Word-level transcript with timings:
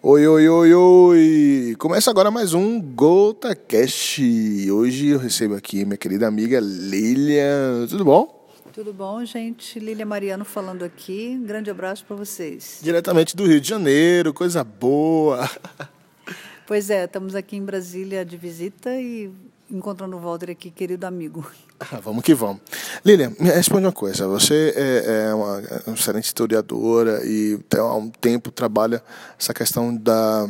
Oi, 0.00 0.24
oi, 0.28 0.48
oi, 0.48 0.74
oi! 0.74 1.76
Começa 1.76 2.08
agora 2.08 2.30
mais 2.30 2.54
um 2.54 2.80
Gota 2.80 3.52
Cast. 3.56 4.22
Hoje 4.70 5.08
eu 5.08 5.18
recebo 5.18 5.56
aqui 5.56 5.84
minha 5.84 5.96
querida 5.96 6.28
amiga 6.28 6.60
Lilian. 6.60 7.84
Tudo 7.88 8.04
bom? 8.04 8.48
Tudo 8.72 8.92
bom, 8.92 9.24
gente? 9.24 9.80
Lília 9.80 10.06
Mariano 10.06 10.44
falando 10.44 10.84
aqui. 10.84 11.36
Um 11.36 11.44
grande 11.44 11.68
abraço 11.68 12.04
para 12.04 12.14
vocês. 12.14 12.78
Diretamente 12.80 13.34
do 13.34 13.44
Rio 13.44 13.60
de 13.60 13.68
Janeiro, 13.68 14.32
coisa 14.32 14.62
boa. 14.62 15.50
Pois 16.64 16.90
é, 16.90 17.04
estamos 17.04 17.34
aqui 17.34 17.56
em 17.56 17.64
Brasília 17.64 18.26
de 18.26 18.36
visita 18.36 18.94
e 18.94 19.30
encontrando 19.70 20.16
o 20.16 20.20
Walter 20.20 20.50
aqui, 20.50 20.70
querido 20.70 21.06
amigo. 21.06 21.46
vamos 22.02 22.22
que 22.22 22.34
vamos. 22.34 22.62
Lilian, 23.04 23.32
me 23.38 23.50
responde 23.50 23.86
uma 23.86 23.92
coisa. 23.92 24.26
Você 24.28 24.72
é, 24.76 25.28
é 25.28 25.34
uma, 25.34 25.62
uma 25.86 25.94
excelente 25.94 26.24
historiadora 26.24 27.20
e 27.24 27.58
há 27.76 27.94
um 27.94 28.08
tempo 28.08 28.50
trabalha 28.50 29.02
essa 29.38 29.52
questão 29.54 29.94
da 29.94 30.48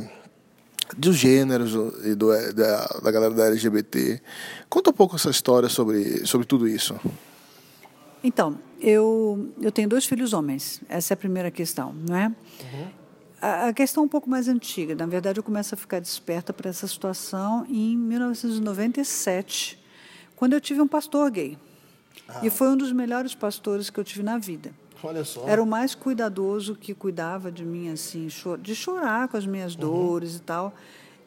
dos 0.96 1.16
gêneros 1.16 1.74
e 2.04 2.14
do, 2.14 2.28
da, 2.54 2.86
da 3.02 3.10
galera 3.10 3.34
da 3.34 3.46
LGBT. 3.46 4.20
Conta 4.68 4.90
um 4.90 4.92
pouco 4.92 5.16
essa 5.16 5.28
história 5.30 5.68
sobre, 5.68 6.26
sobre 6.26 6.46
tudo 6.46 6.66
isso. 6.66 6.98
Então, 8.24 8.58
eu, 8.80 9.52
eu 9.60 9.70
tenho 9.70 9.88
dois 9.88 10.06
filhos 10.06 10.32
homens. 10.32 10.80
Essa 10.88 11.12
é 11.12 11.14
a 11.14 11.16
primeira 11.16 11.50
questão, 11.50 11.94
não 12.08 12.16
é? 12.16 12.26
Uhum. 12.28 12.88
A, 13.40 13.72
questão 13.72 14.02
é 14.02 14.06
um 14.06 14.08
pouco 14.08 14.28
mais 14.28 14.48
antiga. 14.48 14.94
Na 14.94 15.06
verdade, 15.06 15.38
eu 15.38 15.44
começo 15.44 15.74
a 15.74 15.78
ficar 15.78 16.00
desperta 16.00 16.52
para 16.52 16.70
essa 16.70 16.86
situação 16.86 17.64
em 17.68 17.96
1997, 17.96 19.78
quando 20.34 20.54
eu 20.54 20.60
tive 20.60 20.80
um 20.80 20.88
pastor 20.88 21.30
gay. 21.30 21.56
Ah. 22.28 22.40
E 22.42 22.50
foi 22.50 22.68
um 22.68 22.76
dos 22.76 22.92
melhores 22.92 23.34
pastores 23.34 23.90
que 23.90 23.98
eu 23.98 24.04
tive 24.04 24.22
na 24.22 24.38
vida. 24.38 24.72
Olha 25.02 25.24
só. 25.24 25.46
Era 25.46 25.62
o 25.62 25.66
mais 25.66 25.94
cuidadoso 25.94 26.74
que 26.74 26.92
cuidava 26.94 27.52
de 27.52 27.64
mim, 27.64 27.90
assim, 27.90 28.28
de 28.60 28.74
chorar 28.74 29.28
com 29.28 29.36
as 29.36 29.46
minhas 29.46 29.74
uhum. 29.74 29.80
dores 29.80 30.36
e 30.36 30.40
tal. 30.40 30.74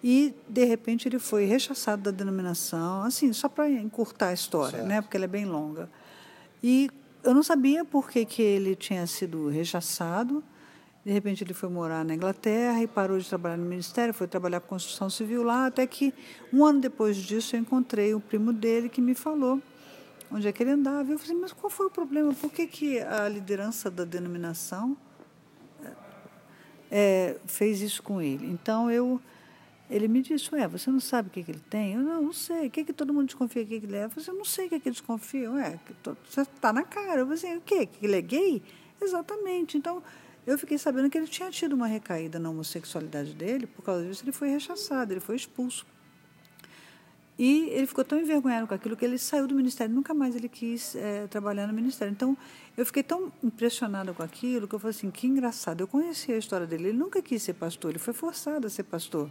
E, 0.03 0.33
de 0.49 0.65
repente, 0.65 1.07
ele 1.07 1.19
foi 1.19 1.45
rechaçado 1.45 2.01
da 2.01 2.11
denominação, 2.11 3.03
assim, 3.03 3.31
só 3.31 3.47
para 3.47 3.69
encurtar 3.69 4.29
a 4.29 4.33
história, 4.33 4.79
certo. 4.79 4.87
né? 4.87 5.01
Porque 5.01 5.15
ela 5.15 5.25
é 5.25 5.29
bem 5.29 5.45
longa. 5.45 5.89
E 6.61 6.89
eu 7.23 7.33
não 7.33 7.43
sabia 7.43 7.85
por 7.85 8.09
que, 8.09 8.25
que 8.25 8.41
ele 8.41 8.75
tinha 8.75 9.05
sido 9.05 9.47
rechaçado. 9.47 10.43
De 11.03 11.11
repente 11.11 11.43
ele 11.43 11.53
foi 11.53 11.67
morar 11.67 12.05
na 12.05 12.13
Inglaterra 12.13 12.81
e 12.81 12.87
parou 12.87 13.17
de 13.17 13.27
trabalhar 13.27 13.57
no 13.57 13.65
ministério, 13.65 14.13
foi 14.13 14.27
trabalhar 14.27 14.59
com 14.59 14.67
construção 14.67 15.09
civil 15.09 15.41
lá, 15.41 15.65
até 15.65 15.87
que 15.87 16.13
um 16.53 16.63
ano 16.63 16.79
depois 16.79 17.17
disso 17.17 17.55
eu 17.55 17.59
encontrei 17.59 18.13
o 18.13 18.19
primo 18.19 18.53
dele 18.53 18.87
que 18.87 19.01
me 19.01 19.15
falou 19.15 19.59
onde 20.31 20.47
é 20.47 20.51
que 20.51 20.63
ele 20.63 20.71
andava. 20.71 21.11
Eu 21.11 21.19
falei, 21.19 21.35
mas 21.35 21.51
qual 21.51 21.69
foi 21.69 21.87
o 21.87 21.89
problema? 21.89 22.33
Por 22.33 22.51
que, 22.51 22.65
que 22.65 22.99
a 22.99 23.27
liderança 23.27 23.91
da 23.91 24.05
denominação 24.05 24.95
é, 26.89 27.37
fez 27.45 27.81
isso 27.81 28.01
com 28.01 28.21
ele? 28.21 28.47
Então 28.47 28.89
eu, 28.89 29.19
ele 29.89 30.07
me 30.07 30.21
disse, 30.21 30.53
ué, 30.55 30.67
você 30.67 30.89
não 30.89 30.99
sabe 30.99 31.27
o 31.27 31.31
que, 31.31 31.43
que 31.43 31.51
ele 31.51 31.63
tem? 31.69 31.93
Eu 31.93 32.01
não, 32.01 32.21
não 32.21 32.33
sei. 32.33 32.67
O 32.67 32.71
que, 32.71 32.85
que 32.85 32.93
todo 32.93 33.13
mundo 33.13 33.25
desconfia 33.25 33.65
que 33.65 33.73
ele 33.73 33.95
é? 33.95 34.05
Eu 34.05 34.09
falei, 34.09 34.29
eu 34.29 34.35
não 34.35 34.45
sei 34.45 34.67
o 34.67 34.69
que, 34.69 34.79
que 34.79 34.87
ele 34.87 34.93
desconfia. 34.93 35.51
Ué, 35.51 35.79
você 36.25 36.41
está 36.41 36.71
na 36.71 36.83
cara. 36.83 37.21
Eu 37.21 37.25
falei, 37.25 37.33
assim, 37.33 37.57
o 37.57 37.61
quê? 37.61 37.85
Que 37.85 38.05
ele 38.05 38.15
é 38.15 38.21
gay? 38.21 38.63
Exatamente. 39.01 39.77
Então 39.77 40.01
eu 40.45 40.57
fiquei 40.57 40.77
sabendo 40.77 41.09
que 41.09 41.17
ele 41.17 41.27
tinha 41.27 41.49
tido 41.51 41.73
uma 41.73 41.87
recaída 41.87 42.39
na 42.39 42.49
homossexualidade 42.49 43.33
dele, 43.33 43.67
por 43.67 43.83
causa 43.83 44.05
disso 44.05 44.23
ele 44.23 44.31
foi 44.31 44.49
rechaçado, 44.49 45.13
ele 45.13 45.19
foi 45.19 45.35
expulso. 45.35 45.85
E 47.37 47.69
ele 47.69 47.87
ficou 47.87 48.03
tão 48.03 48.19
envergonhado 48.19 48.67
com 48.67 48.73
aquilo 48.73 48.95
que 48.95 49.03
ele 49.03 49.17
saiu 49.17 49.47
do 49.47 49.55
ministério, 49.55 49.93
nunca 49.93 50.13
mais 50.13 50.35
ele 50.35 50.47
quis 50.47 50.95
é, 50.95 51.25
trabalhar 51.27 51.65
no 51.65 51.73
ministério. 51.73 52.11
Então, 52.11 52.37
eu 52.77 52.85
fiquei 52.85 53.01
tão 53.01 53.31
impressionada 53.43 54.13
com 54.13 54.21
aquilo 54.21 54.67
que 54.67 54.75
eu 54.75 54.79
falei 54.79 54.95
assim: 54.95 55.09
que 55.09 55.25
engraçado. 55.25 55.81
Eu 55.81 55.87
conhecia 55.87 56.35
a 56.35 56.37
história 56.37 56.67
dele, 56.67 56.89
ele 56.89 56.97
nunca 56.97 57.21
quis 57.21 57.41
ser 57.41 57.53
pastor, 57.53 57.91
ele 57.91 57.99
foi 57.99 58.13
forçado 58.13 58.67
a 58.67 58.69
ser 58.69 58.83
pastor. 58.83 59.29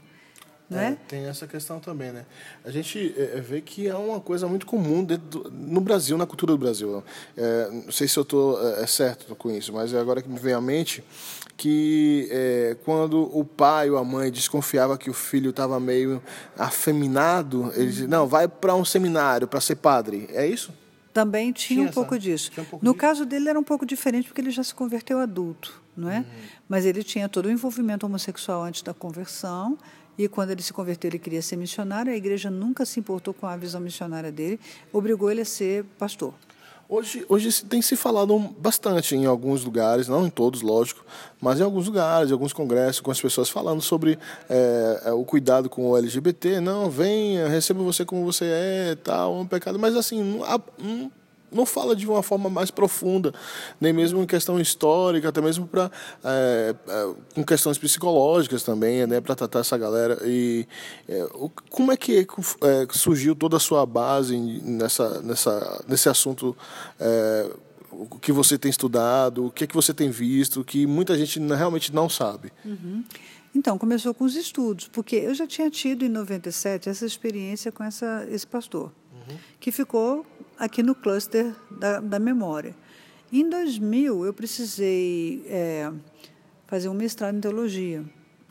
Né? 0.70 0.96
É, 1.02 1.08
tem 1.08 1.24
essa 1.24 1.48
questão 1.48 1.80
também, 1.80 2.12
né? 2.12 2.24
A 2.64 2.70
gente 2.70 3.12
é, 3.18 3.38
é, 3.38 3.40
vê 3.40 3.60
que 3.60 3.88
é 3.88 3.94
uma 3.96 4.20
coisa 4.20 4.46
muito 4.46 4.64
comum 4.64 5.02
do, 5.02 5.50
no 5.50 5.80
Brasil, 5.80 6.16
na 6.16 6.26
cultura 6.26 6.52
do 6.52 6.58
Brasil. 6.58 7.02
É, 7.36 7.68
não 7.72 7.90
sei 7.90 8.06
se 8.06 8.16
eu 8.16 8.22
estou 8.22 8.56
é, 8.64 8.84
é, 8.84 8.86
certo 8.86 9.34
com 9.34 9.50
isso, 9.50 9.72
mas 9.72 9.92
é 9.92 9.98
agora 9.98 10.22
que 10.22 10.28
me 10.28 10.38
vem 10.38 10.54
à 10.54 10.60
mente 10.60 11.02
que 11.56 12.26
é, 12.30 12.76
quando 12.86 13.36
o 13.36 13.44
pai 13.44 13.90
ou 13.90 13.98
a 13.98 14.04
mãe 14.04 14.30
desconfiava 14.30 14.96
que 14.96 15.10
o 15.10 15.12
filho 15.12 15.50
estava 15.50 15.78
meio 15.78 16.22
afeminado, 16.56 17.70
eles 17.74 17.96
diziam, 17.96 18.08
não, 18.08 18.26
vai 18.26 18.48
para 18.48 18.74
um 18.74 18.84
seminário 18.84 19.46
para 19.46 19.60
ser 19.60 19.76
padre. 19.76 20.26
É 20.32 20.46
isso? 20.46 20.72
Também 21.12 21.52
tinha, 21.52 21.80
tinha 21.80 21.90
um 21.90 21.92
pouco 21.92 22.18
disso. 22.18 22.50
Um 22.52 22.64
pouco 22.64 22.84
no 22.84 22.92
disso. 22.92 23.00
caso 23.00 23.26
dele 23.26 23.50
era 23.50 23.58
um 23.58 23.62
pouco 23.62 23.84
diferente 23.84 24.28
porque 24.28 24.40
ele 24.40 24.50
já 24.50 24.64
se 24.64 24.74
converteu 24.74 25.18
adulto, 25.18 25.82
não 25.94 26.08
é? 26.08 26.20
Uhum. 26.20 26.24
Mas 26.66 26.86
ele 26.86 27.02
tinha 27.02 27.28
todo 27.28 27.46
o 27.46 27.50
envolvimento 27.50 28.06
homossexual 28.06 28.62
antes 28.62 28.80
da 28.80 28.94
conversão 28.94 29.76
e 30.24 30.28
quando 30.28 30.50
ele 30.50 30.60
se 30.60 30.72
converteu, 30.72 31.08
ele 31.08 31.18
queria 31.18 31.40
ser 31.40 31.56
missionário. 31.56 32.12
A 32.12 32.16
igreja 32.16 32.50
nunca 32.50 32.84
se 32.84 33.00
importou 33.00 33.32
com 33.32 33.46
a 33.46 33.56
visão 33.56 33.80
missionária 33.80 34.30
dele, 34.30 34.60
obrigou 34.92 35.30
ele 35.30 35.40
a 35.40 35.44
ser 35.46 35.84
pastor. 35.98 36.34
Hoje, 36.86 37.24
hoje 37.28 37.64
tem 37.64 37.80
se 37.80 37.96
falado 37.96 38.36
bastante 38.58 39.14
em 39.14 39.24
alguns 39.24 39.64
lugares, 39.64 40.08
não 40.08 40.26
em 40.26 40.28
todos, 40.30 40.60
lógico, 40.60 41.04
mas 41.40 41.60
em 41.60 41.62
alguns 41.62 41.86
lugares, 41.86 42.28
em 42.28 42.32
alguns 42.32 42.52
congressos, 42.52 43.00
com 43.00 43.10
as 43.12 43.20
pessoas 43.20 43.48
falando 43.48 43.80
sobre 43.80 44.18
é, 44.48 45.10
o 45.12 45.24
cuidado 45.24 45.70
com 45.70 45.88
o 45.88 45.96
LGBT. 45.96 46.60
Não, 46.60 46.90
venha, 46.90 47.48
receba 47.48 47.82
você 47.82 48.04
como 48.04 48.24
você 48.24 48.44
é, 48.44 48.96
tal, 48.96 49.38
é 49.38 49.40
um 49.40 49.46
pecado. 49.46 49.78
Mas 49.78 49.96
assim, 49.96 50.20
não, 50.22 51.10
não 51.52 51.66
fala 51.66 51.94
de 51.96 52.06
uma 52.06 52.22
forma 52.22 52.48
mais 52.48 52.70
profunda, 52.70 53.32
nem 53.80 53.92
mesmo 53.92 54.22
em 54.22 54.26
questão 54.26 54.60
histórica, 54.60 55.28
até 55.28 55.40
mesmo 55.40 55.66
para 55.66 55.90
é, 56.24 56.74
é, 56.88 57.14
com 57.34 57.44
questões 57.44 57.78
psicológicas 57.78 58.62
também, 58.62 59.06
né, 59.06 59.20
para 59.20 59.34
tratar 59.34 59.60
essa 59.60 59.76
galera. 59.76 60.18
E 60.24 60.66
é, 61.08 61.26
como 61.70 61.92
é 61.92 61.96
que 61.96 62.20
é, 62.20 62.86
surgiu 62.92 63.34
toda 63.34 63.56
a 63.56 63.60
sua 63.60 63.84
base 63.84 64.36
nessa, 64.38 65.20
nessa, 65.22 65.84
nesse 65.88 66.08
assunto? 66.08 66.56
É, 66.98 67.50
o 67.92 68.18
que 68.18 68.32
você 68.32 68.56
tem 68.56 68.70
estudado, 68.70 69.46
o 69.46 69.50
que 69.50 69.64
é 69.64 69.66
que 69.66 69.74
você 69.74 69.92
tem 69.92 70.10
visto, 70.10 70.64
que 70.64 70.86
muita 70.86 71.18
gente 71.18 71.38
realmente 71.38 71.92
não 71.92 72.08
sabe. 72.08 72.52
Uhum. 72.64 73.04
Então, 73.54 73.76
começou 73.76 74.14
com 74.14 74.24
os 74.24 74.36
estudos, 74.36 74.88
porque 74.88 75.16
eu 75.16 75.34
já 75.34 75.46
tinha 75.46 75.68
tido 75.70 76.04
em 76.04 76.08
97 76.08 76.88
essa 76.88 77.04
experiência 77.04 77.72
com 77.72 77.82
essa, 77.82 78.26
esse 78.30 78.46
pastor, 78.46 78.92
uhum. 79.12 79.36
que 79.58 79.72
ficou 79.72 80.24
aqui 80.60 80.82
no 80.82 80.94
cluster 80.94 81.54
da, 81.70 82.00
da 82.00 82.18
memória. 82.18 82.76
Em 83.32 83.48
2000, 83.48 84.26
eu 84.26 84.34
precisei 84.34 85.42
é, 85.46 85.90
fazer 86.66 86.90
um 86.90 86.94
mestrado 86.94 87.34
em 87.34 87.40
teologia, 87.40 88.04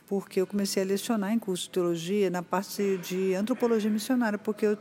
porque 0.08 0.40
eu 0.40 0.46
comecei 0.46 0.82
a 0.82 0.86
lecionar 0.86 1.32
em 1.32 1.38
curso 1.38 1.64
de 1.64 1.70
teologia 1.70 2.28
na 2.28 2.42
parte 2.42 2.98
de 2.98 3.32
antropologia 3.34 3.90
missionária, 3.90 4.38
porque 4.38 4.66
eu, 4.66 4.78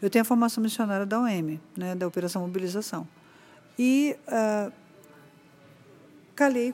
eu 0.00 0.08
tenho 0.08 0.22
a 0.22 0.24
formação 0.24 0.62
missionária 0.62 1.04
da 1.04 1.20
OM, 1.20 1.60
né, 1.76 1.94
da 1.94 2.06
Operação 2.06 2.42
Mobilização. 2.42 3.06
E 3.78 4.16
uh, 4.26 4.72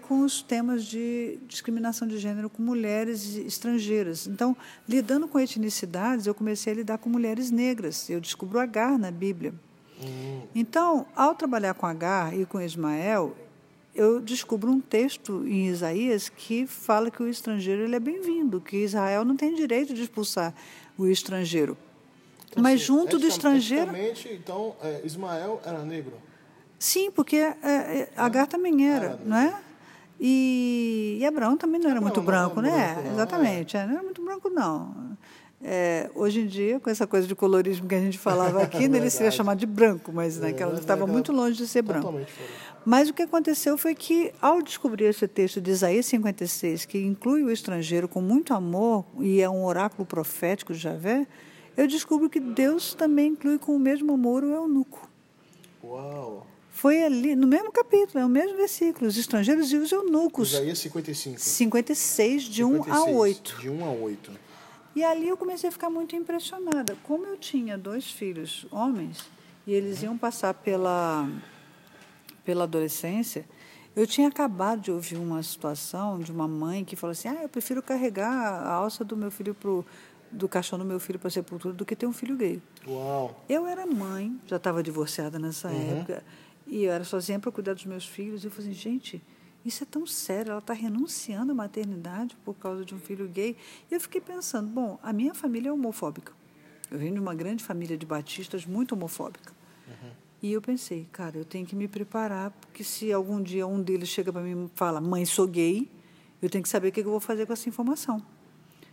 com 0.00 0.20
os 0.20 0.42
temas 0.42 0.84
de 0.84 1.40
discriminação 1.48 2.06
de 2.06 2.18
gênero 2.18 2.48
com 2.48 2.62
mulheres 2.62 3.34
estrangeiras. 3.34 4.28
Então, 4.28 4.56
lidando 4.88 5.26
com 5.26 5.40
etnicidades, 5.40 6.24
eu 6.24 6.34
comecei 6.34 6.72
a 6.72 6.76
lidar 6.76 6.98
com 6.98 7.08
mulheres 7.10 7.50
negras. 7.50 8.08
Eu 8.08 8.20
descubro 8.20 8.60
Agar 8.60 8.96
na 8.96 9.10
Bíblia. 9.10 9.52
Então, 10.54 11.06
ao 11.14 11.34
trabalhar 11.34 11.74
com 11.74 11.86
Agar 11.86 12.38
e 12.38 12.44
com 12.44 12.60
Ismael, 12.60 13.34
eu 13.94 14.20
descubro 14.20 14.70
um 14.70 14.80
texto 14.80 15.46
em 15.46 15.68
Isaías 15.68 16.28
que 16.28 16.66
fala 16.66 17.10
que 17.10 17.22
o 17.22 17.28
estrangeiro 17.28 17.82
ele 17.82 17.96
é 17.96 18.00
bem-vindo, 18.00 18.60
que 18.60 18.76
Israel 18.76 19.24
não 19.24 19.36
tem 19.36 19.54
direito 19.54 19.94
de 19.94 20.02
expulsar 20.02 20.54
o 20.98 21.06
estrangeiro. 21.06 21.76
Então, 22.50 22.62
Mas 22.62 22.80
junto 22.80 23.18
do 23.18 23.26
estrangeiro. 23.26 23.90
Então, 24.30 24.76
é, 24.82 25.00
Ismael 25.04 25.60
era 25.64 25.82
negro? 25.82 26.14
Sim, 26.78 27.10
porque 27.10 27.36
é, 27.36 27.56
é, 27.62 28.08
Agar 28.16 28.46
também 28.46 28.88
era, 28.88 29.06
era 29.06 29.20
não 29.24 29.36
é? 29.36 29.60
E, 30.20 31.18
e 31.20 31.26
Abraão 31.26 31.56
também 31.56 31.80
não 31.80 31.90
era 31.90 31.96
não, 31.96 32.02
muito 32.02 32.20
branco, 32.22 32.56
não 32.56 32.70
né? 32.70 32.94
Branco, 32.94 33.08
Exatamente, 33.10 33.76
é. 33.76 33.86
não 33.86 33.92
era 33.92 34.02
muito 34.02 34.22
branco, 34.22 34.48
não. 34.48 35.05
É, 35.62 36.10
hoje 36.14 36.40
em 36.40 36.46
dia, 36.46 36.78
com 36.78 36.90
essa 36.90 37.06
coisa 37.06 37.26
de 37.26 37.34
colorismo 37.34 37.88
que 37.88 37.94
a 37.94 38.00
gente 38.00 38.18
falava 38.18 38.62
aqui, 38.62 38.88
né, 38.88 38.98
ele 39.00 39.10
seria 39.10 39.30
chamado 39.30 39.58
de 39.58 39.66
branco, 39.66 40.12
mas 40.12 40.38
naquela 40.38 40.74
é, 40.74 40.78
estava 40.78 41.06
muito 41.06 41.32
longe 41.32 41.56
de 41.56 41.66
ser 41.66 41.82
branco. 41.82 42.20
Mas 42.84 43.08
o 43.08 43.14
que 43.14 43.22
aconteceu 43.22 43.76
foi 43.76 43.94
que, 43.94 44.32
ao 44.40 44.62
descobrir 44.62 45.06
esse 45.06 45.26
texto 45.26 45.60
de 45.60 45.70
Isaías 45.70 46.06
56, 46.06 46.84
que 46.84 46.98
inclui 46.98 47.42
o 47.42 47.50
estrangeiro 47.50 48.06
com 48.06 48.20
muito 48.20 48.54
amor 48.54 49.04
e 49.18 49.40
é 49.40 49.48
um 49.48 49.64
oráculo 49.64 50.06
profético 50.06 50.72
de 50.72 50.78
Javé, 50.78 51.26
eu 51.76 51.86
descubro 51.86 52.30
que 52.30 52.38
Deus 52.38 52.94
também 52.94 53.32
inclui 53.32 53.58
com 53.58 53.74
o 53.74 53.78
mesmo 53.78 54.12
amor 54.12 54.44
o 54.44 54.52
eunuco. 54.52 55.10
Uau! 55.82 56.46
Foi 56.70 57.02
ali, 57.02 57.34
no 57.34 57.46
mesmo 57.46 57.72
capítulo, 57.72 58.20
é 58.20 58.24
o 58.24 58.28
mesmo 58.28 58.56
versículo, 58.56 59.08
os 59.08 59.16
estrangeiros 59.16 59.72
e 59.72 59.76
os 59.76 59.90
eunucos. 59.90 60.52
Isaías 60.52 60.78
55. 60.78 61.40
56, 61.40 62.42
de 62.42 62.62
56, 62.62 62.86
1 62.86 62.92
a 62.92 63.04
8. 63.06 63.56
De 63.58 63.70
1 63.70 63.84
a 63.84 63.90
8. 63.90 64.45
E 64.96 65.04
ali 65.04 65.28
eu 65.28 65.36
comecei 65.36 65.68
a 65.68 65.72
ficar 65.72 65.90
muito 65.90 66.16
impressionada. 66.16 66.96
Como 67.04 67.26
eu 67.26 67.36
tinha 67.36 67.76
dois 67.76 68.10
filhos 68.10 68.66
homens 68.72 69.28
e 69.66 69.72
eles 69.72 70.02
iam 70.02 70.16
passar 70.16 70.54
pela, 70.54 71.28
pela 72.44 72.64
adolescência, 72.64 73.44
Eu 73.94 74.06
tinha 74.06 74.28
acabado 74.28 74.80
de 74.82 74.90
ouvir 74.92 75.16
uma 75.16 75.42
situação 75.42 76.18
de 76.20 76.30
uma 76.30 76.46
mãe 76.46 76.84
que 76.84 76.94
falou 76.96 77.12
assim: 77.12 77.28
ah, 77.28 77.42
eu 77.42 77.48
prefiro 77.48 77.82
carregar 77.82 78.30
a 78.30 78.70
alça 78.72 79.02
do 79.02 79.16
meu 79.16 79.30
filho 79.30 79.54
pro, 79.54 79.84
do 80.30 80.46
caixão 80.46 80.78
do 80.78 80.84
meu 80.84 81.00
filho 81.00 81.18
para 81.18 81.28
a 81.28 81.30
sepultura 81.30 81.72
do 81.74 81.82
que 81.84 81.96
ter 81.96 82.06
um 82.06 82.12
filho 82.12 82.36
gay. 82.36 82.60
Uau. 82.86 83.42
Eu 83.48 83.66
era 83.66 83.86
mãe, 83.86 84.38
já 84.46 84.56
estava 84.56 84.82
divorciada 84.82 85.38
nessa 85.38 85.68
Uhum. 85.68 85.92
época, 85.98 86.22
e 86.66 86.84
eu 86.84 86.92
era 86.92 87.04
sozinha 87.04 87.38
para 87.40 87.50
cuidar 87.50 87.72
dos 87.72 87.86
meus 87.86 88.06
filhos. 88.06 88.44
E 88.44 88.48
eu 88.48 88.50
falei 88.50 88.70
assim, 88.70 88.78
gente, 88.78 89.22
isso 89.66 89.82
é 89.82 89.86
tão 89.86 90.06
sério, 90.06 90.50
ela 90.50 90.60
está 90.60 90.72
renunciando 90.72 91.52
à 91.52 91.54
maternidade 91.54 92.36
por 92.44 92.54
causa 92.54 92.84
de 92.84 92.94
um 92.94 92.98
filho 92.98 93.28
gay. 93.28 93.56
E 93.90 93.94
eu 93.94 94.00
fiquei 94.00 94.20
pensando, 94.20 94.68
bom, 94.68 94.98
a 95.02 95.12
minha 95.12 95.34
família 95.34 95.70
é 95.70 95.72
homofóbica. 95.72 96.32
Eu 96.90 96.98
venho 96.98 97.14
de 97.14 97.20
uma 97.20 97.34
grande 97.34 97.64
família 97.64 97.96
de 97.96 98.06
batistas 98.06 98.64
muito 98.64 98.92
homofóbica. 98.92 99.52
E 100.42 100.52
eu 100.52 100.60
pensei, 100.60 101.08
cara, 101.10 101.36
eu 101.36 101.44
tenho 101.44 101.66
que 101.66 101.74
me 101.74 101.88
preparar, 101.88 102.50
porque 102.50 102.84
se 102.84 103.12
algum 103.12 103.42
dia 103.42 103.66
um 103.66 103.82
deles 103.82 104.08
chega 104.08 104.32
para 104.32 104.42
mim 104.42 104.66
e 104.66 104.70
fala, 104.76 105.00
mãe, 105.00 105.24
sou 105.24 105.46
gay, 105.46 105.90
eu 106.40 106.50
tenho 106.50 106.62
que 106.62 106.68
saber 106.68 106.88
o 106.88 106.92
que 106.92 107.00
eu 107.00 107.04
vou 107.04 107.20
fazer 107.20 107.46
com 107.46 107.52
essa 107.52 107.68
informação. 107.68 108.22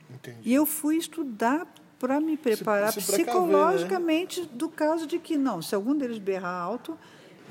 Entendi. 0.10 0.38
E 0.44 0.54
eu 0.54 0.66
fui 0.66 0.98
estudar 0.98 1.68
para 2.00 2.20
me 2.20 2.38
preparar 2.38 2.92
se 2.92 3.02
precaver, 3.02 3.26
né? 3.26 3.32
psicologicamente 3.32 4.46
do 4.46 4.70
caso 4.70 5.06
de 5.06 5.20
que, 5.20 5.38
não, 5.38 5.62
se 5.62 5.76
algum 5.76 5.96
deles 5.96 6.18
berrar 6.18 6.62
alto, 6.62 6.98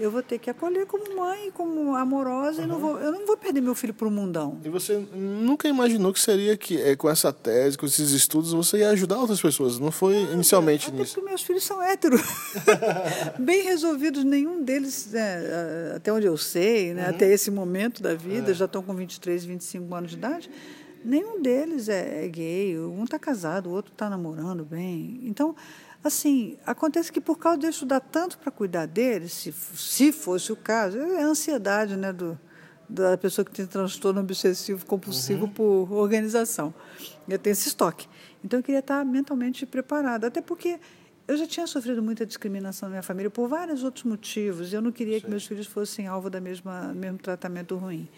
eu 0.00 0.10
vou 0.10 0.22
ter 0.22 0.38
que 0.38 0.48
acolher 0.50 0.86
como 0.86 1.16
mãe, 1.16 1.50
como 1.52 1.94
amorosa, 1.94 2.62
e 2.62 2.66
não 2.66 2.78
vou, 2.78 2.98
eu 2.98 3.12
não 3.12 3.26
vou 3.26 3.36
perder 3.36 3.60
meu 3.60 3.74
filho 3.74 3.94
para 3.94 4.08
o 4.08 4.10
mundão. 4.10 4.58
E 4.64 4.68
você 4.68 4.96
nunca 5.14 5.68
imaginou 5.68 6.12
que 6.12 6.20
seria 6.20 6.56
que 6.56 6.80
eh, 6.80 6.96
com 6.96 7.08
essa 7.08 7.32
tese, 7.32 7.76
com 7.78 7.86
esses 7.86 8.10
estudos, 8.10 8.52
você 8.52 8.78
ia 8.78 8.90
ajudar 8.90 9.18
outras 9.18 9.40
pessoas? 9.40 9.78
Não 9.78 9.92
foi 9.92 10.16
inicialmente 10.32 10.88
Até 10.88 10.96
nisso? 10.98 11.14
porque 11.14 11.28
meus 11.28 11.42
filhos 11.42 11.62
são 11.64 11.80
héteros. 11.82 12.20
Bem 13.38 13.62
resolvidos, 13.64 14.24
nenhum 14.24 14.62
deles, 14.62 15.08
né, 15.12 15.92
até 15.96 16.12
onde 16.12 16.26
eu 16.26 16.36
sei, 16.36 16.90
Uhum. 16.90 16.96
né, 16.96 17.08
até 17.08 17.30
esse 17.32 17.50
momento 17.50 18.02
da 18.02 18.10
É. 18.12 18.16
vida, 18.16 18.52
já 18.54 18.64
estão 18.64 18.82
com 18.82 18.94
23, 18.94 19.44
25 19.44 19.94
anos 19.94 20.10
de 20.10 20.16
idade, 20.16 20.50
nenhum 21.04 21.40
deles 21.42 21.88
é, 21.88 22.24
é 22.24 22.28
gay. 22.28 22.78
Um 22.78 23.04
está 23.04 23.18
casado, 23.18 23.68
o 23.68 23.72
outro 23.72 23.92
está 23.92 24.08
namorando 24.08 24.64
bem. 24.64 25.20
Então, 25.24 25.54
assim, 26.02 26.56
acontece 26.66 27.12
que 27.12 27.20
por 27.20 27.38
causa 27.38 27.58
de 27.58 27.66
eu 27.66 27.70
estudar 27.70 28.00
tanto 28.00 28.38
para 28.38 28.50
cuidar 28.50 28.86
deles, 28.86 29.32
se, 29.32 29.52
se 29.52 30.12
fosse 30.12 30.52
o 30.52 30.56
caso, 30.56 30.98
é 30.98 31.22
a 31.22 31.26
ansiedade 31.26 31.96
né, 31.96 32.12
do, 32.12 32.38
da 32.88 33.16
pessoa 33.16 33.44
que 33.44 33.52
tem 33.52 33.66
transtorno 33.66 34.20
obsessivo 34.20 34.84
compulsivo 34.84 35.48
por 35.48 35.92
organização. 35.92 36.74
Eu 37.28 37.38
tenho 37.38 37.52
esse 37.52 37.68
estoque. 37.68 38.08
Então 38.44 38.58
eu 38.58 38.62
queria 38.62 38.80
estar 38.80 39.04
mentalmente 39.04 39.64
preparada, 39.64 40.26
até 40.26 40.40
porque 40.40 40.78
eu 41.26 41.36
já 41.36 41.46
tinha 41.46 41.66
sofrido 41.66 42.02
muita 42.02 42.26
discriminação 42.26 42.88
na 42.88 42.94
minha 42.94 43.02
família 43.02 43.30
por 43.30 43.48
vários 43.48 43.84
outros 43.84 44.04
motivos. 44.04 44.72
e 44.72 44.76
Eu 44.76 44.82
não 44.82 44.90
queria 44.90 45.20
que 45.20 45.30
meus 45.30 45.46
filhos 45.46 45.66
fossem 45.66 46.06
alvo 46.06 46.28
da 46.28 46.40
mesma 46.40 46.92
mesmo 46.92 47.18
tratamento 47.18 47.76
ruim. 47.76 48.08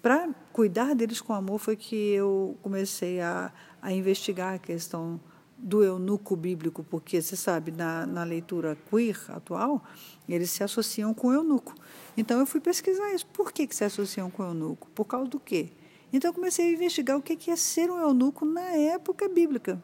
Para 0.00 0.30
cuidar 0.52 0.94
deles 0.94 1.20
com 1.20 1.32
amor 1.32 1.58
foi 1.58 1.76
que 1.76 1.94
eu 1.94 2.56
comecei 2.62 3.20
a, 3.20 3.52
a 3.80 3.92
investigar 3.92 4.54
a 4.54 4.58
questão 4.58 5.20
do 5.62 5.84
eunuco 5.84 6.34
bíblico, 6.34 6.82
porque 6.82 7.22
você 7.22 7.36
sabe, 7.36 7.70
na, 7.70 8.04
na 8.04 8.24
leitura 8.24 8.76
queer 8.90 9.16
atual, 9.28 9.82
eles 10.28 10.50
se 10.50 10.64
associam 10.64 11.14
com 11.14 11.28
o 11.28 11.32
eunuco. 11.32 11.72
Então 12.16 12.40
eu 12.40 12.46
fui 12.46 12.60
pesquisar 12.60 13.14
isso. 13.14 13.26
Por 13.26 13.52
que, 13.52 13.66
que 13.68 13.76
se 13.76 13.84
associam 13.84 14.28
com 14.28 14.42
o 14.42 14.46
eunuco? 14.46 14.88
Por 14.92 15.04
causa 15.04 15.30
do 15.30 15.38
quê? 15.38 15.70
Então 16.12 16.30
eu 16.30 16.34
comecei 16.34 16.66
a 16.66 16.72
investigar 16.72 17.16
o 17.16 17.22
que 17.22 17.36
que 17.36 17.50
é 17.50 17.56
ser 17.56 17.90
um 17.90 17.98
eunuco 17.98 18.44
na 18.44 18.72
época 18.72 19.28
bíblica. 19.28 19.80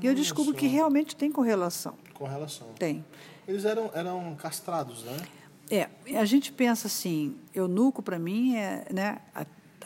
e 0.00 0.06
eu 0.06 0.12
olha 0.12 0.14
descubro 0.14 0.52
só. 0.52 0.58
que 0.58 0.66
realmente 0.66 1.14
tem 1.14 1.30
correlação. 1.30 1.94
Com 2.14 2.24
relação. 2.24 2.68
Tem. 2.78 3.04
Eles 3.46 3.66
eram, 3.66 3.90
eram 3.94 4.34
castrados, 4.36 5.04
né? 5.04 5.16
É, 5.70 5.88
a 6.18 6.24
gente 6.24 6.50
pensa 6.50 6.86
assim, 6.86 7.36
eunuco 7.54 8.02
para 8.02 8.18
mim 8.18 8.56
é, 8.56 8.86
né, 8.90 9.18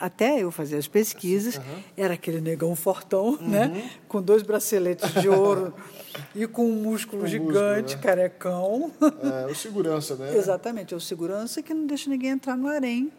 até 0.02 0.42
eu 0.42 0.50
fazer 0.50 0.76
as 0.76 0.88
pesquisas, 0.88 1.60
era 1.96 2.14
aquele 2.14 2.40
negão 2.40 2.74
fortão, 2.74 3.38
né, 3.40 3.88
com 4.08 4.20
dois 4.20 4.42
braceletes 4.42 5.08
de 5.22 5.28
ouro 5.28 5.72
e 6.34 6.44
com 6.44 6.68
um 6.68 6.82
músculo 6.82 7.22
músculo, 7.22 7.52
gigante, 7.52 7.94
né? 7.94 8.02
carecão. 8.02 8.90
É, 9.22 9.46
o 9.46 9.54
segurança, 9.54 10.16
né? 10.16 10.36
Exatamente, 10.36 10.92
é 10.92 10.96
o 10.96 11.00
segurança 11.00 11.62
que 11.62 11.72
não 11.72 11.86
deixa 11.86 12.10
ninguém 12.10 12.30
entrar 12.30 12.56
no 12.56 12.66
harém 12.66 13.12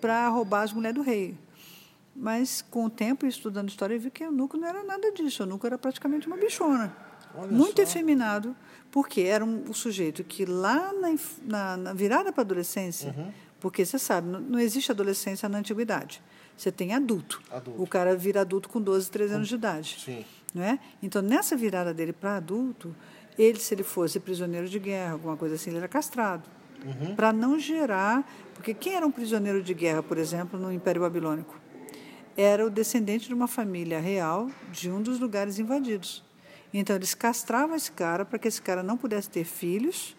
para 0.00 0.26
roubar 0.30 0.62
as 0.62 0.72
mulheres 0.72 0.96
do 0.96 1.02
rei. 1.02 1.36
Mas, 2.16 2.62
com 2.62 2.86
o 2.86 2.90
tempo, 2.90 3.26
estudando 3.26 3.68
história, 3.68 3.94
eu 3.94 4.00
vi 4.00 4.10
que 4.10 4.24
o 4.24 4.26
eunuco 4.26 4.56
não 4.56 4.66
era 4.68 4.82
nada 4.82 5.12
disso. 5.12 5.42
O 5.42 5.46
eunuco 5.46 5.66
era 5.66 5.76
praticamente 5.76 6.26
uma 6.26 6.36
bichona. 6.36 6.94
Olha 7.34 7.50
muito 7.50 7.76
só. 7.76 7.82
efeminado, 7.82 8.56
porque 8.90 9.20
era 9.22 9.44
um, 9.44 9.64
o 9.68 9.74
sujeito 9.74 10.24
que 10.24 10.44
lá 10.44 10.92
na, 10.94 11.14
na, 11.44 11.76
na 11.76 11.92
virada 11.92 12.32
para 12.32 12.42
a 12.42 12.44
adolescência, 12.44 13.14
Uhum. 13.16 13.32
Porque 13.62 13.86
você 13.86 13.96
sabe, 13.96 14.28
não, 14.28 14.40
não 14.40 14.58
existe 14.58 14.90
adolescência 14.90 15.48
na 15.48 15.58
antiguidade. 15.58 16.20
Você 16.56 16.72
tem 16.72 16.92
adulto. 16.94 17.40
Adulto. 17.48 17.80
O 17.80 17.86
cara 17.86 18.16
vira 18.16 18.40
adulto 18.40 18.68
com 18.68 18.80
12, 18.80 19.08
13 19.08 19.34
anos 19.34 19.48
de 19.48 19.54
idade. 19.54 19.98
Sim. 20.04 20.24
Não 20.52 20.64
é? 20.64 20.80
Então, 21.00 21.22
nessa 21.22 21.56
virada 21.56 21.94
dele 21.94 22.12
para 22.12 22.36
adulto, 22.36 22.92
ele, 23.38 23.60
se 23.60 23.72
ele 23.72 23.84
fosse 23.84 24.18
prisioneiro 24.18 24.68
de 24.68 24.80
guerra, 24.80 25.12
alguma 25.12 25.36
coisa 25.36 25.54
assim, 25.54 25.70
ele 25.70 25.78
era 25.78 25.86
castrado. 25.86 26.42
Para 27.14 27.32
não 27.32 27.56
gerar. 27.56 28.28
Porque 28.52 28.74
quem 28.74 28.94
era 28.94 29.06
um 29.06 29.12
prisioneiro 29.12 29.62
de 29.62 29.72
guerra, 29.72 30.02
por 30.02 30.18
exemplo, 30.18 30.58
no 30.58 30.72
Império 30.72 31.02
Babilônico? 31.02 31.54
Era 32.36 32.66
o 32.66 32.70
descendente 32.70 33.28
de 33.28 33.34
uma 33.34 33.46
família 33.46 34.00
real 34.00 34.50
de 34.72 34.90
um 34.90 35.00
dos 35.00 35.20
lugares 35.20 35.60
invadidos. 35.60 36.24
Então, 36.74 36.96
eles 36.96 37.14
castravam 37.14 37.76
esse 37.76 37.92
cara 37.92 38.24
para 38.24 38.40
que 38.40 38.48
esse 38.48 38.60
cara 38.60 38.82
não 38.82 38.96
pudesse 38.96 39.30
ter 39.30 39.44
filhos 39.44 40.16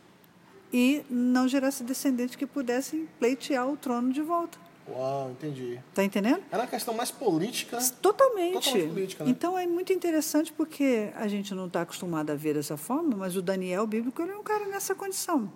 e 0.73 1.03
não 1.09 1.47
gerasse 1.47 1.83
descendentes 1.83 2.35
que 2.35 2.47
pudessem 2.47 3.07
pleitear 3.19 3.69
o 3.69 3.77
trono 3.77 4.11
de 4.11 4.21
volta. 4.21 4.57
Uau, 4.89 5.31
entendi. 5.31 5.79
Está 5.89 6.03
entendendo? 6.03 6.43
Era 6.51 6.63
uma 6.63 6.67
questão 6.69 6.93
mais 6.93 7.09
política. 7.09 7.77
Totalmente. 8.01 8.53
Totalmente 8.55 8.87
política, 8.89 9.23
né? 9.23 9.29
Então 9.29 9.57
é 9.57 9.65
muito 9.65 9.93
interessante 9.93 10.51
porque 10.51 11.09
a 11.15 11.27
gente 11.27 11.53
não 11.55 11.67
está 11.67 11.81
acostumado 11.83 12.31
a 12.31 12.35
ver 12.35 12.55
dessa 12.55 12.75
forma, 12.75 13.15
mas 13.15 13.37
o 13.37 13.41
Daniel 13.41 13.87
bíblico 13.87 14.21
ele 14.21 14.31
é 14.31 14.35
um 14.35 14.43
cara 14.43 14.65
nessa 14.65 14.93
condição. 14.93 15.49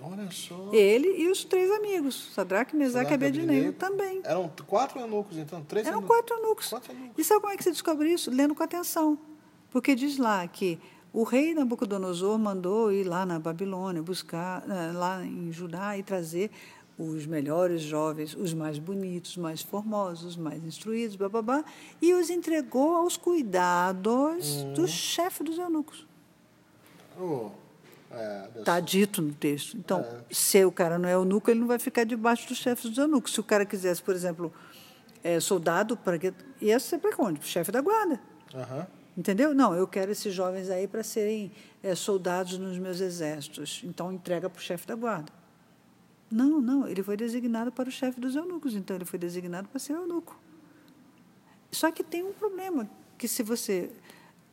Olha 0.00 0.28
só. 0.30 0.70
Ele 0.72 1.08
e 1.08 1.28
os 1.30 1.44
três 1.44 1.70
amigos, 1.70 2.30
Sadraque, 2.34 2.74
Mesaque 2.74 3.10
e 3.10 3.14
Abednego 3.14 3.50
Abednego. 3.50 3.72
também. 3.78 4.20
Eram 4.24 4.50
quatro 4.66 4.98
eunucos, 4.98 5.36
então. 5.36 5.62
Três 5.64 5.86
Eram 5.86 5.98
eunucos. 5.98 6.16
quatro 6.16 6.36
eunucos. 6.36 6.68
Quatro 6.68 6.92
eunucos. 6.92 7.14
E 7.18 7.24
sabe 7.24 7.40
como 7.40 7.52
é 7.52 7.56
que 7.56 7.64
você 7.64 7.70
descobre 7.70 8.12
isso? 8.12 8.30
Lendo 8.30 8.54
com 8.54 8.62
atenção. 8.62 9.18
Porque 9.70 9.94
diz 9.94 10.18
lá 10.18 10.46
que 10.46 10.78
o 11.14 11.22
rei 11.22 11.54
Nabucodonosor 11.54 12.36
mandou 12.38 12.92
ir 12.92 13.04
lá 13.04 13.24
na 13.24 13.38
Babilônia, 13.38 14.02
buscar, 14.02 14.62
eh, 14.68 14.92
lá 14.92 15.24
em 15.24 15.50
Judá, 15.52 15.96
e 15.96 16.02
trazer 16.02 16.50
os 16.98 17.24
melhores 17.26 17.82
jovens, 17.82 18.34
os 18.34 18.52
mais 18.52 18.78
bonitos, 18.78 19.30
os 19.32 19.36
mais 19.36 19.62
formosos, 19.62 20.24
os 20.24 20.36
mais 20.36 20.62
instruídos, 20.64 21.16
bababá, 21.16 21.64
e 22.02 22.12
os 22.14 22.30
entregou 22.30 22.96
aos 22.96 23.16
cuidados 23.16 24.62
Hum. 24.64 24.72
do 24.74 24.86
chefe 24.88 25.42
dos 25.42 25.56
eunucos. 25.58 26.06
Oh, 27.18 27.50
é, 28.10 28.40
Deus. 28.42 28.56
Está 28.58 28.80
dito 28.80 29.22
no 29.22 29.32
texto. 29.32 29.76
Então, 29.76 30.00
É. 30.00 30.20
se 30.34 30.64
o 30.64 30.70
cara 30.72 30.98
não 30.98 31.08
é 31.08 31.14
eunuco, 31.14 31.48
ele 31.50 31.60
não 31.60 31.66
vai 31.68 31.78
ficar 31.78 32.04
debaixo 32.04 32.48
dos 32.48 32.58
chefes 32.58 32.88
dos 32.90 32.98
eunucos. 32.98 33.32
Se 33.32 33.40
o 33.40 33.44
cara 33.44 33.64
quisesse, 33.64 34.02
por 34.02 34.14
exemplo, 34.14 34.52
é, 35.22 35.38
soldado, 35.40 35.96
para 35.96 36.18
que 36.18 36.32
ia 36.60 36.78
ser 36.80 36.98
para 36.98 37.14
onde? 37.18 37.44
Chefe 37.46 37.70
da 37.72 37.80
guarda. 37.80 38.20
Aham. 38.54 38.86
Entendeu? 39.16 39.54
Não, 39.54 39.74
eu 39.74 39.86
quero 39.86 40.10
esses 40.10 40.34
jovens 40.34 40.68
aí 40.70 40.88
para 40.88 41.02
serem 41.02 41.52
é, 41.82 41.94
soldados 41.94 42.58
nos 42.58 42.78
meus 42.78 43.00
exércitos. 43.00 43.82
Então, 43.84 44.12
entrega 44.12 44.50
para 44.50 44.58
o 44.58 44.62
chefe 44.62 44.86
da 44.86 44.94
guarda. 44.94 45.32
Não, 46.30 46.60
não, 46.60 46.88
ele 46.88 47.02
foi 47.02 47.16
designado 47.16 47.70
para 47.70 47.88
o 47.88 47.92
chefe 47.92 48.20
dos 48.20 48.34
eunucos, 48.34 48.74
então 48.74 48.96
ele 48.96 49.04
foi 49.04 49.18
designado 49.18 49.68
para 49.68 49.78
ser 49.78 49.92
eunuco. 49.92 50.36
Só 51.70 51.92
que 51.92 52.02
tem 52.02 52.24
um 52.24 52.32
problema, 52.32 52.88
que 53.16 53.28
se 53.28 53.42
você... 53.42 53.90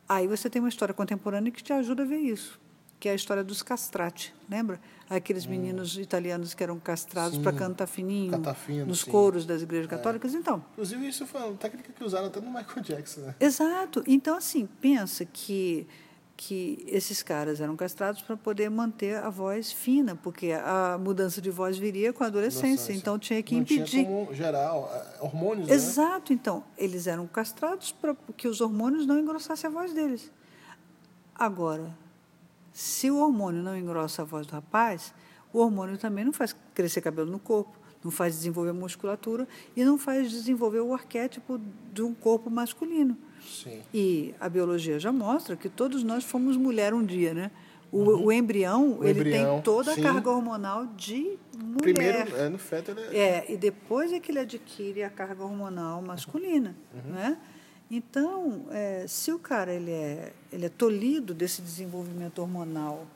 Aí 0.08 0.28
você 0.28 0.48
tem 0.48 0.60
uma 0.60 0.68
história 0.68 0.94
contemporânea 0.94 1.50
que 1.50 1.62
te 1.62 1.72
ajuda 1.72 2.02
a 2.02 2.06
ver 2.06 2.18
isso, 2.18 2.60
que 3.02 3.08
é 3.08 3.12
a 3.12 3.16
história 3.16 3.42
dos 3.42 3.64
castrati, 3.64 4.32
lembra? 4.48 4.80
Aqueles 5.10 5.44
meninos 5.44 5.98
italianos 5.98 6.54
que 6.54 6.62
eram 6.62 6.78
castrados 6.78 7.36
para 7.36 7.52
cantar 7.52 7.88
fininho 7.88 8.30
cantar 8.30 8.54
fino, 8.54 8.86
nos 8.86 9.00
sim. 9.00 9.10
coros 9.10 9.44
das 9.44 9.60
igrejas 9.60 9.88
católicas. 9.88 10.32
Então, 10.34 10.64
Inclusive, 10.70 11.08
isso 11.08 11.26
foi 11.26 11.40
uma 11.40 11.56
técnica 11.56 11.92
que 11.92 12.04
usaram 12.04 12.28
até 12.28 12.40
no 12.40 12.46
Michael 12.46 12.80
Jackson, 12.80 13.22
né? 13.22 13.34
Exato. 13.40 14.04
Então, 14.06 14.36
assim, 14.36 14.68
pensa 14.80 15.24
que, 15.24 15.84
que 16.36 16.84
esses 16.86 17.24
caras 17.24 17.60
eram 17.60 17.74
castrados 17.74 18.22
para 18.22 18.36
poder 18.36 18.70
manter 18.70 19.16
a 19.16 19.28
voz 19.30 19.72
fina, 19.72 20.14
porque 20.14 20.52
a 20.52 20.96
mudança 20.96 21.40
de 21.40 21.50
voz 21.50 21.76
viria 21.76 22.12
com 22.12 22.22
a 22.22 22.28
adolescência, 22.28 22.92
então 22.92 23.18
tinha 23.18 23.42
que 23.42 23.56
impedir. 23.56 23.84
Tinha 23.84 24.04
como 24.04 24.32
gerar 24.32 24.76
é, 24.76 25.24
hormônios, 25.24 25.66
né? 25.66 25.74
Exato. 25.74 26.32
Então, 26.32 26.62
eles 26.78 27.08
eram 27.08 27.26
castrados 27.26 27.90
para 27.90 28.14
que 28.36 28.46
os 28.46 28.60
hormônios 28.60 29.06
não 29.06 29.18
engrossassem 29.18 29.68
a 29.68 29.72
voz 29.72 29.92
deles. 29.92 30.30
Agora, 31.34 32.00
se 32.72 33.10
o 33.10 33.18
hormônio 33.18 33.62
não 33.62 33.76
engrossa 33.76 34.22
a 34.22 34.24
voz 34.24 34.46
do 34.46 34.52
rapaz, 34.52 35.12
o 35.52 35.58
hormônio 35.58 35.98
também 35.98 36.24
não 36.24 36.32
faz 36.32 36.56
crescer 36.74 37.00
cabelo 37.00 37.30
no 37.30 37.38
corpo, 37.38 37.78
não 38.02 38.10
faz 38.10 38.34
desenvolver 38.34 38.72
musculatura 38.72 39.46
e 39.76 39.84
não 39.84 39.98
faz 39.98 40.30
desenvolver 40.30 40.80
o 40.80 40.92
arquétipo 40.92 41.60
de 41.92 42.02
um 42.02 42.14
corpo 42.14 42.50
masculino. 42.50 43.16
Sim. 43.40 43.80
E 43.92 44.34
a 44.40 44.48
biologia 44.48 44.98
já 44.98 45.12
mostra 45.12 45.56
que 45.56 45.68
todos 45.68 46.02
nós 46.02 46.24
fomos 46.24 46.56
mulher 46.56 46.94
um 46.94 47.04
dia, 47.04 47.34
né? 47.34 47.50
O, 47.90 47.98
uhum. 47.98 48.24
o 48.26 48.32
embrião, 48.32 48.98
o 49.00 49.04
ele 49.04 49.20
embrião, 49.20 49.54
tem 49.56 49.62
toda 49.62 49.94
sim. 49.94 50.00
a 50.00 50.02
carga 50.02 50.30
hormonal 50.30 50.86
de 50.86 51.38
mulher. 51.62 51.76
Primeiro, 51.82 52.36
é, 52.36 52.48
no 52.48 52.58
feto 52.58 52.92
ele 52.92 53.16
é... 53.16 53.18
É, 53.18 53.52
e 53.52 53.56
depois 53.56 54.12
é 54.12 54.18
que 54.18 54.32
ele 54.32 54.38
adquire 54.38 55.02
a 55.02 55.10
carga 55.10 55.44
hormonal 55.44 56.00
masculina, 56.00 56.74
uhum. 56.94 57.12
né? 57.12 57.38
Então, 57.94 58.64
é, 58.70 59.04
se 59.06 59.30
o 59.30 59.38
cara 59.38 59.70
ele 59.70 59.90
é, 59.90 60.32
ele 60.50 60.64
é 60.64 60.68
tolhido 60.70 61.34
desse 61.34 61.60
desenvolvimento 61.60 62.38
hormonal 62.38 63.06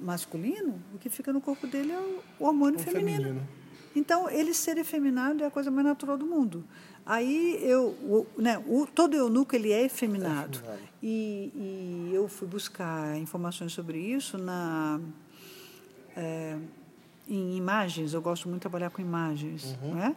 masculino, 0.00 0.80
o 0.94 0.98
que 0.98 1.10
fica 1.10 1.30
no 1.34 1.40
corpo 1.40 1.66
dele 1.66 1.92
é 1.92 1.98
o 2.40 2.46
hormônio 2.46 2.80
O 2.80 2.82
feminino. 2.82 3.24
feminino. 3.24 3.48
Então, 3.94 4.30
ele 4.30 4.54
ser 4.54 4.78
efeminado 4.78 5.44
é 5.44 5.46
a 5.46 5.50
coisa 5.50 5.70
mais 5.70 5.86
natural 5.86 6.16
do 6.16 6.24
mundo. 6.24 6.64
Aí, 7.04 7.58
eu, 7.62 7.88
o, 7.88 8.26
né, 8.38 8.56
o, 8.66 8.86
todo 8.86 9.14
eunuco 9.14 9.54
ele 9.54 9.70
é 9.70 9.82
efeminado. 9.84 10.60
efeminado. 10.60 10.80
E, 11.02 11.52
e 11.54 12.10
eu 12.14 12.26
fui 12.26 12.48
buscar 12.48 13.18
informações 13.18 13.74
sobre 13.74 13.98
isso 13.98 14.38
na, 14.38 14.98
é, 16.16 16.56
em 17.28 17.54
imagens. 17.54 18.14
Eu 18.14 18.22
gosto 18.22 18.48
muito 18.48 18.60
de 18.60 18.62
trabalhar 18.62 18.88
com 18.88 19.02
imagens. 19.02 19.76
Né? 19.82 20.16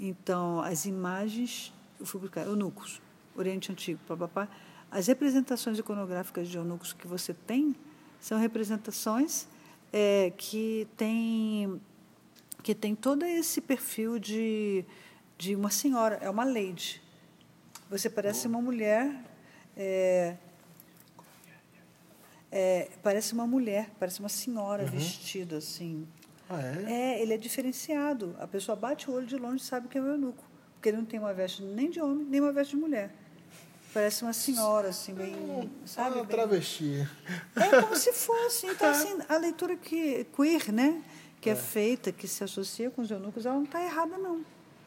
Então, 0.00 0.62
as 0.62 0.86
imagens, 0.86 1.70
eu 2.00 2.06
fui 2.06 2.18
buscar 2.18 2.46
eunucos, 2.46 2.98
Oriente 3.36 3.72
Antigo, 3.72 4.00
papapá. 4.06 4.48
As 4.90 5.06
representações 5.06 5.78
iconográficas 5.78 6.48
de 6.48 6.56
eunucos 6.56 6.92
que 6.92 7.06
você 7.06 7.32
tem 7.32 7.74
são 8.20 8.38
representações 8.38 9.46
é, 9.92 10.32
que 10.36 10.86
têm 10.96 11.80
que 12.62 12.74
tem 12.74 12.94
todo 12.94 13.24
esse 13.24 13.60
perfil 13.60 14.18
de, 14.18 14.84
de 15.36 15.56
uma 15.56 15.70
senhora, 15.70 16.18
é 16.22 16.30
uma 16.30 16.44
lady. 16.44 17.02
Você 17.90 18.08
parece 18.08 18.46
uma 18.46 18.62
mulher, 18.62 19.12
é, 19.76 20.36
é, 22.50 22.88
parece 23.02 23.32
uma 23.32 23.46
mulher, 23.46 23.90
parece 23.98 24.20
uma 24.20 24.28
senhora 24.28 24.84
vestida 24.84 25.56
assim. 25.56 26.06
Ah, 26.48 26.60
é? 26.60 26.92
É, 26.92 27.22
ele 27.22 27.34
é 27.34 27.36
diferenciado. 27.36 28.36
A 28.38 28.46
pessoa 28.46 28.76
bate 28.76 29.10
o 29.10 29.14
olho 29.14 29.26
de 29.26 29.36
longe 29.36 29.62
e 29.62 29.66
sabe 29.66 29.88
que 29.88 29.98
é 29.98 30.00
o 30.00 30.06
eunuco, 30.06 30.44
porque 30.74 30.90
ele 30.90 30.98
não 30.98 31.04
tem 31.04 31.18
uma 31.18 31.34
veste 31.34 31.62
nem 31.62 31.90
de 31.90 32.00
homem, 32.00 32.24
nem 32.24 32.40
uma 32.40 32.52
veste 32.52 32.76
de 32.76 32.80
mulher. 32.80 33.10
Parece 33.92 34.22
uma 34.22 34.32
senhora, 34.32 34.88
assim, 34.88 35.12
bem. 35.12 35.70
Sabe? 35.84 36.16
Bem- 36.16 36.26
travesti. 36.26 37.06
é 37.56 37.80
como 37.82 37.94
se 37.94 38.12
fosse. 38.12 38.66
Então, 38.66 38.88
assim, 38.88 39.18
a 39.28 39.36
leitura 39.36 39.76
que 39.76 40.24
queer, 40.34 40.72
né? 40.72 41.02
Que 41.40 41.50
é. 41.50 41.54
feita, 41.54 42.10
que 42.12 42.26
se 42.26 42.42
associa 42.42 42.90
com 42.90 43.02
os 43.02 43.10
eunucos, 43.10 43.44
ela 43.44 43.56
não 43.56 43.64
está 43.64 43.82
errada, 43.82 44.16
não. 44.16 44.44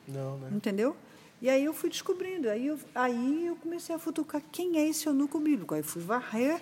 Não, 0.07 0.37
né? 0.37 0.49
Entendeu? 0.51 0.95
E 1.41 1.49
aí 1.49 1.63
eu 1.65 1.73
fui 1.73 1.89
descobrindo. 1.89 2.49
Aí 2.49 2.67
eu, 2.67 2.79
aí 2.95 3.45
eu 3.45 3.55
comecei 3.57 3.93
a 3.93 3.99
futucar 3.99 4.41
quem 4.51 4.77
é 4.77 4.87
esse 4.87 5.05
eunuco 5.05 5.39
bíblico. 5.39 5.75
Aí 5.75 5.83
fui 5.83 6.01
varrer 6.01 6.59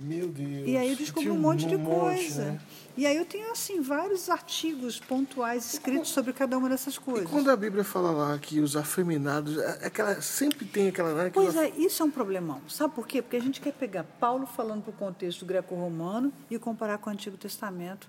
Meu 0.00 0.28
Deus. 0.28 0.68
e 0.68 0.76
aí 0.76 0.90
eu 0.90 0.96
descobri 0.96 1.24
Tinha 1.24 1.34
um 1.34 1.40
monte 1.40 1.66
de 1.66 1.76
monte, 1.76 2.14
coisa. 2.16 2.44
né? 2.52 2.60
E 2.96 3.04
aí 3.04 3.16
eu 3.16 3.24
tenho, 3.24 3.50
assim, 3.50 3.80
vários 3.80 4.30
artigos 4.30 5.00
pontuais 5.00 5.74
escritos 5.74 6.10
sobre 6.10 6.32
cada 6.32 6.56
uma 6.56 6.68
dessas 6.68 6.94
E 6.94 7.00
coisas. 7.00 7.28
quando 7.28 7.50
a 7.50 7.56
Bíblia 7.56 7.82
fala 7.82 8.10
lá 8.12 8.38
que 8.38 8.60
os 8.60 8.76
afeminados, 8.76 9.58
é 9.58 9.86
aquela, 9.86 10.20
sempre 10.22 10.64
tem 10.66 10.88
aquela. 10.88 11.12
Né, 11.14 11.30
Pois 11.34 11.56
é, 11.56 11.70
isso 11.70 12.00
é 12.02 12.06
um 12.06 12.10
problemão. 12.10 12.60
Sabe 12.68 12.94
por 12.94 13.06
quê? 13.08 13.20
Porque 13.22 13.36
a 13.36 13.40
gente 13.40 13.60
quer 13.60 13.72
pegar 13.72 14.04
Paulo 14.04 14.46
falando 14.46 14.82
para 14.82 14.90
o 14.90 14.94
contexto 14.94 15.44
greco-romano 15.44 16.32
e 16.48 16.58
comparar 16.58 16.98
com 16.98 17.10
o 17.10 17.12
Antigo 17.12 17.36
Testamento 17.36 18.08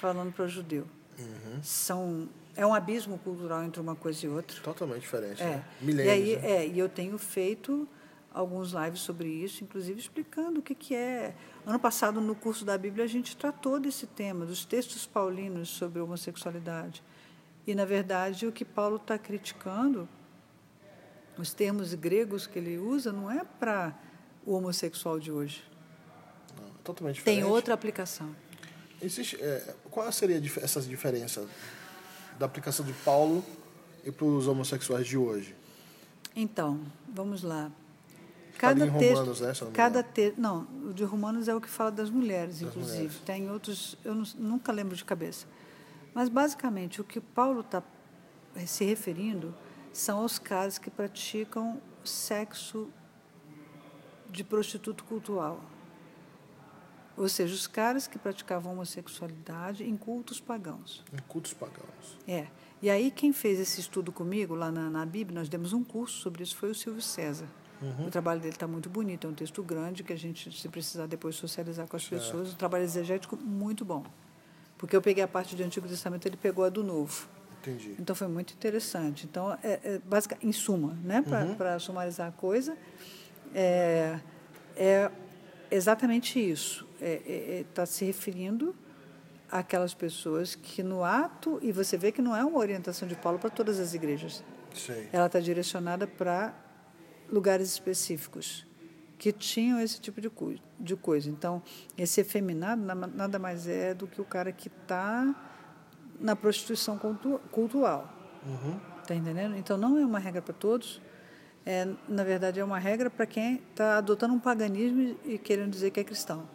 falando 0.00 0.32
para 0.32 0.44
o 0.44 0.48
judeu. 0.48 0.86
Uhum. 1.18 1.62
São, 1.62 2.28
é 2.56 2.66
um 2.66 2.74
abismo 2.74 3.18
cultural 3.18 3.62
entre 3.62 3.80
uma 3.80 3.94
coisa 3.94 4.24
e 4.24 4.28
outra. 4.28 4.58
Totalmente 4.62 5.02
diferente. 5.02 5.42
É. 5.42 5.46
Né? 5.46 5.64
E 5.80 5.84
Milênios. 5.84 6.12
aí, 6.14 6.36
né? 6.36 6.50
é, 6.50 6.66
e 6.66 6.78
eu 6.78 6.88
tenho 6.88 7.16
feito 7.18 7.86
alguns 8.34 8.72
lives 8.72 9.00
sobre 9.00 9.28
isso, 9.28 9.62
inclusive 9.62 10.00
explicando 10.00 10.58
o 10.58 10.62
que, 10.62 10.74
que 10.74 10.94
é. 10.94 11.34
Ano 11.64 11.78
passado, 11.78 12.20
no 12.20 12.34
curso 12.34 12.64
da 12.64 12.76
Bíblia, 12.76 13.04
a 13.04 13.08
gente 13.08 13.36
tratou 13.36 13.78
desse 13.78 14.08
tema, 14.08 14.44
dos 14.44 14.64
textos 14.64 15.06
paulinos 15.06 15.68
sobre 15.68 16.00
homossexualidade. 16.00 17.02
E, 17.64 17.74
na 17.74 17.84
verdade, 17.84 18.46
o 18.46 18.52
que 18.52 18.64
Paulo 18.64 18.96
está 18.96 19.16
criticando, 19.16 20.08
os 21.38 21.54
termos 21.54 21.94
gregos 21.94 22.46
que 22.46 22.58
ele 22.58 22.76
usa, 22.76 23.12
não 23.12 23.30
é 23.30 23.44
para 23.44 23.96
o 24.44 24.54
homossexual 24.54 25.20
de 25.20 25.30
hoje. 25.30 25.62
Não, 26.56 26.66
é 26.66 26.70
totalmente 26.82 27.16
diferente. 27.16 27.40
Tem 27.40 27.48
outra 27.48 27.72
aplicação. 27.72 28.34
Existe, 29.00 29.40
é, 29.40 29.74
qual 29.90 30.10
seria 30.10 30.42
essa 30.60 30.80
diferença 30.82 31.48
da 32.38 32.46
aplicação 32.46 32.84
de 32.84 32.92
Paulo 32.92 33.44
e 34.04 34.10
para 34.10 34.26
os 34.26 34.48
homossexuais 34.48 35.06
de 35.06 35.16
hoje? 35.16 35.54
Então, 36.34 36.80
vamos 37.08 37.42
lá. 37.42 37.70
Cada 38.68 38.86
texto, 38.98 39.14
Romanos, 39.18 39.40
né, 39.40 39.52
cada 39.72 40.02
te, 40.02 40.34
não, 40.36 40.66
o 40.88 40.92
de 40.94 41.04
Romanos 41.04 41.48
é 41.48 41.54
o 41.54 41.60
que 41.60 41.68
fala 41.68 41.90
das 41.90 42.10
mulheres, 42.10 42.60
Das 42.60 42.68
inclusive. 42.70 42.96
mulheres. 42.98 43.18
Tem 43.24 43.50
outros, 43.50 43.96
eu 44.04 44.14
não- 44.14 44.24
nunca 44.38 44.72
lembro 44.72 44.94
de 44.96 45.04
cabeça. 45.04 45.46
Mas 46.14 46.28
basicamente 46.28 47.00
o 47.00 47.04
que 47.04 47.20
Paulo 47.20 47.60
está 47.60 47.82
se 48.66 48.84
referindo 48.84 49.54
são 49.92 50.24
os 50.24 50.38
caras 50.38 50.78
que 50.78 50.90
praticam 50.90 51.80
sexo 52.04 52.88
de 54.30 54.42
prostituto 54.44 55.04
cultural. 55.04 55.60
Ou 57.16 57.28
seja, 57.28 57.54
os 57.54 57.66
caras 57.68 58.06
que 58.08 58.18
praticavam 58.18 58.72
homossexualidade 58.72 59.84
em 59.84 59.96
cultos 59.96 60.40
pagãos. 60.40 61.04
Em 61.12 61.18
cultos 61.28 61.52
pagãos. 61.54 62.18
É. 62.26 62.48
E 62.82 62.90
aí 62.90 63.10
quem 63.10 63.32
fez 63.32 63.60
esse 63.60 63.80
estudo 63.80 64.10
comigo 64.10 64.54
lá 64.54 64.70
na, 64.72 64.90
na 64.90 65.06
Bíblia, 65.06 65.38
nós 65.38 65.48
demos 65.48 65.72
um 65.72 65.84
curso 65.84 66.18
sobre 66.20 66.42
isso, 66.42 66.56
foi 66.56 66.70
o 66.70 66.74
Silvio 66.74 67.00
César. 67.00 67.46
O 68.06 68.10
trabalho 68.10 68.40
dele 68.40 68.54
está 68.54 68.66
muito 68.66 68.88
bonito, 68.88 69.26
é 69.26 69.30
um 69.30 69.34
texto 69.34 69.62
grande 69.62 70.02
que 70.02 70.12
a 70.12 70.16
gente, 70.16 70.50
se 70.58 70.68
precisar 70.68 71.06
depois 71.06 71.34
socializar 71.36 71.86
com 71.86 71.96
as 71.96 72.08
pessoas, 72.08 72.52
um 72.52 72.56
trabalho 72.56 72.84
exegético 72.84 73.36
muito 73.36 73.84
bom. 73.84 74.04
Porque 74.78 74.96
eu 74.96 75.02
peguei 75.02 75.22
a 75.22 75.28
parte 75.28 75.54
do 75.54 75.62
Antigo 75.62 75.86
Testamento, 75.86 76.26
ele 76.26 76.36
pegou 76.36 76.64
a 76.64 76.68
do 76.68 76.82
Novo. 76.82 77.28
Entendi. 77.60 77.94
Então 77.98 78.14
foi 78.14 78.28
muito 78.28 78.52
interessante. 78.52 79.26
Então, 79.26 79.56
é, 79.62 79.80
é, 79.84 80.00
basic, 80.04 80.36
em 80.42 80.52
suma, 80.52 80.96
né, 81.02 81.22
para 81.56 81.78
sumarizar 81.78 82.28
a 82.28 82.32
coisa, 82.32 82.76
é, 83.54 84.18
é 84.76 85.10
exatamente 85.70 86.38
isso. 86.38 86.86
Está 86.94 87.06
é, 87.06 87.60
é, 87.60 87.64
tá 87.74 87.86
se 87.86 88.04
referindo 88.04 88.74
àquelas 89.50 89.94
pessoas 89.94 90.54
que 90.54 90.82
no 90.82 91.04
ato, 91.04 91.58
e 91.62 91.72
você 91.72 91.96
vê 91.96 92.12
que 92.12 92.20
não 92.20 92.34
é 92.36 92.44
uma 92.44 92.58
orientação 92.58 93.06
de 93.06 93.14
Paulo 93.14 93.38
para 93.38 93.50
todas 93.50 93.78
as 93.78 93.94
igrejas, 93.94 94.42
Sei. 94.74 95.08
ela 95.12 95.26
está 95.26 95.40
direcionada 95.40 96.06
para 96.06 96.54
lugares 97.28 97.68
específicos 97.68 98.66
que 99.18 99.32
tinham 99.32 99.80
esse 99.80 100.00
tipo 100.00 100.20
de, 100.20 100.30
de 100.80 100.96
coisa. 100.96 101.30
Então, 101.30 101.62
esse 101.96 102.20
efeminado 102.20 102.82
na- 102.82 102.94
nada 102.94 103.38
mais 103.38 103.66
é 103.66 103.94
do 103.94 104.06
que 104.06 104.20
o 104.20 104.24
cara 104.24 104.52
que 104.52 104.68
está 104.68 105.34
na 106.20 106.36
prostituição 106.36 106.98
cultu- 106.98 107.40
cultural. 107.50 108.12
Está 109.02 109.14
entendendo? 109.14 109.56
Então, 109.56 109.76
não 109.78 109.98
é 109.98 110.04
uma 110.04 110.18
regra 110.18 110.42
para 110.42 110.52
todos. 110.54 111.00
É, 111.66 111.88
na 112.08 112.22
verdade, 112.24 112.60
é 112.60 112.64
uma 112.64 112.78
regra 112.78 113.08
para 113.08 113.24
quem 113.24 113.62
está 113.70 113.96
adotando 113.98 114.34
um 114.34 114.38
paganismo 114.40 115.16
e- 115.24 115.38
querendo 115.38 115.70
dizer 115.70 115.90
que 115.90 116.00
é 116.00 116.04
cristão. 116.04 116.46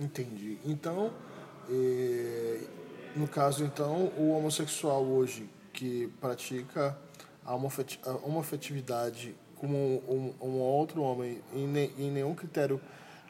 Entendi. 0.00 0.58
Então, 0.64 1.12
eh, 1.68 2.60
no 3.14 3.28
caso, 3.28 3.62
então, 3.64 4.06
o 4.16 4.30
homossexual 4.30 5.04
hoje 5.04 5.48
que 5.72 6.08
pratica 6.20 6.98
a 7.44 7.54
homofetividade 7.54 9.36
como 9.60 9.76
um, 10.08 10.34
um- 10.46 10.58
outro 10.58 11.02
homem 11.02 11.40
em, 11.54 11.66
ne- 11.66 11.90
em 11.98 12.10
nenhum 12.10 12.34
critério 12.34 12.80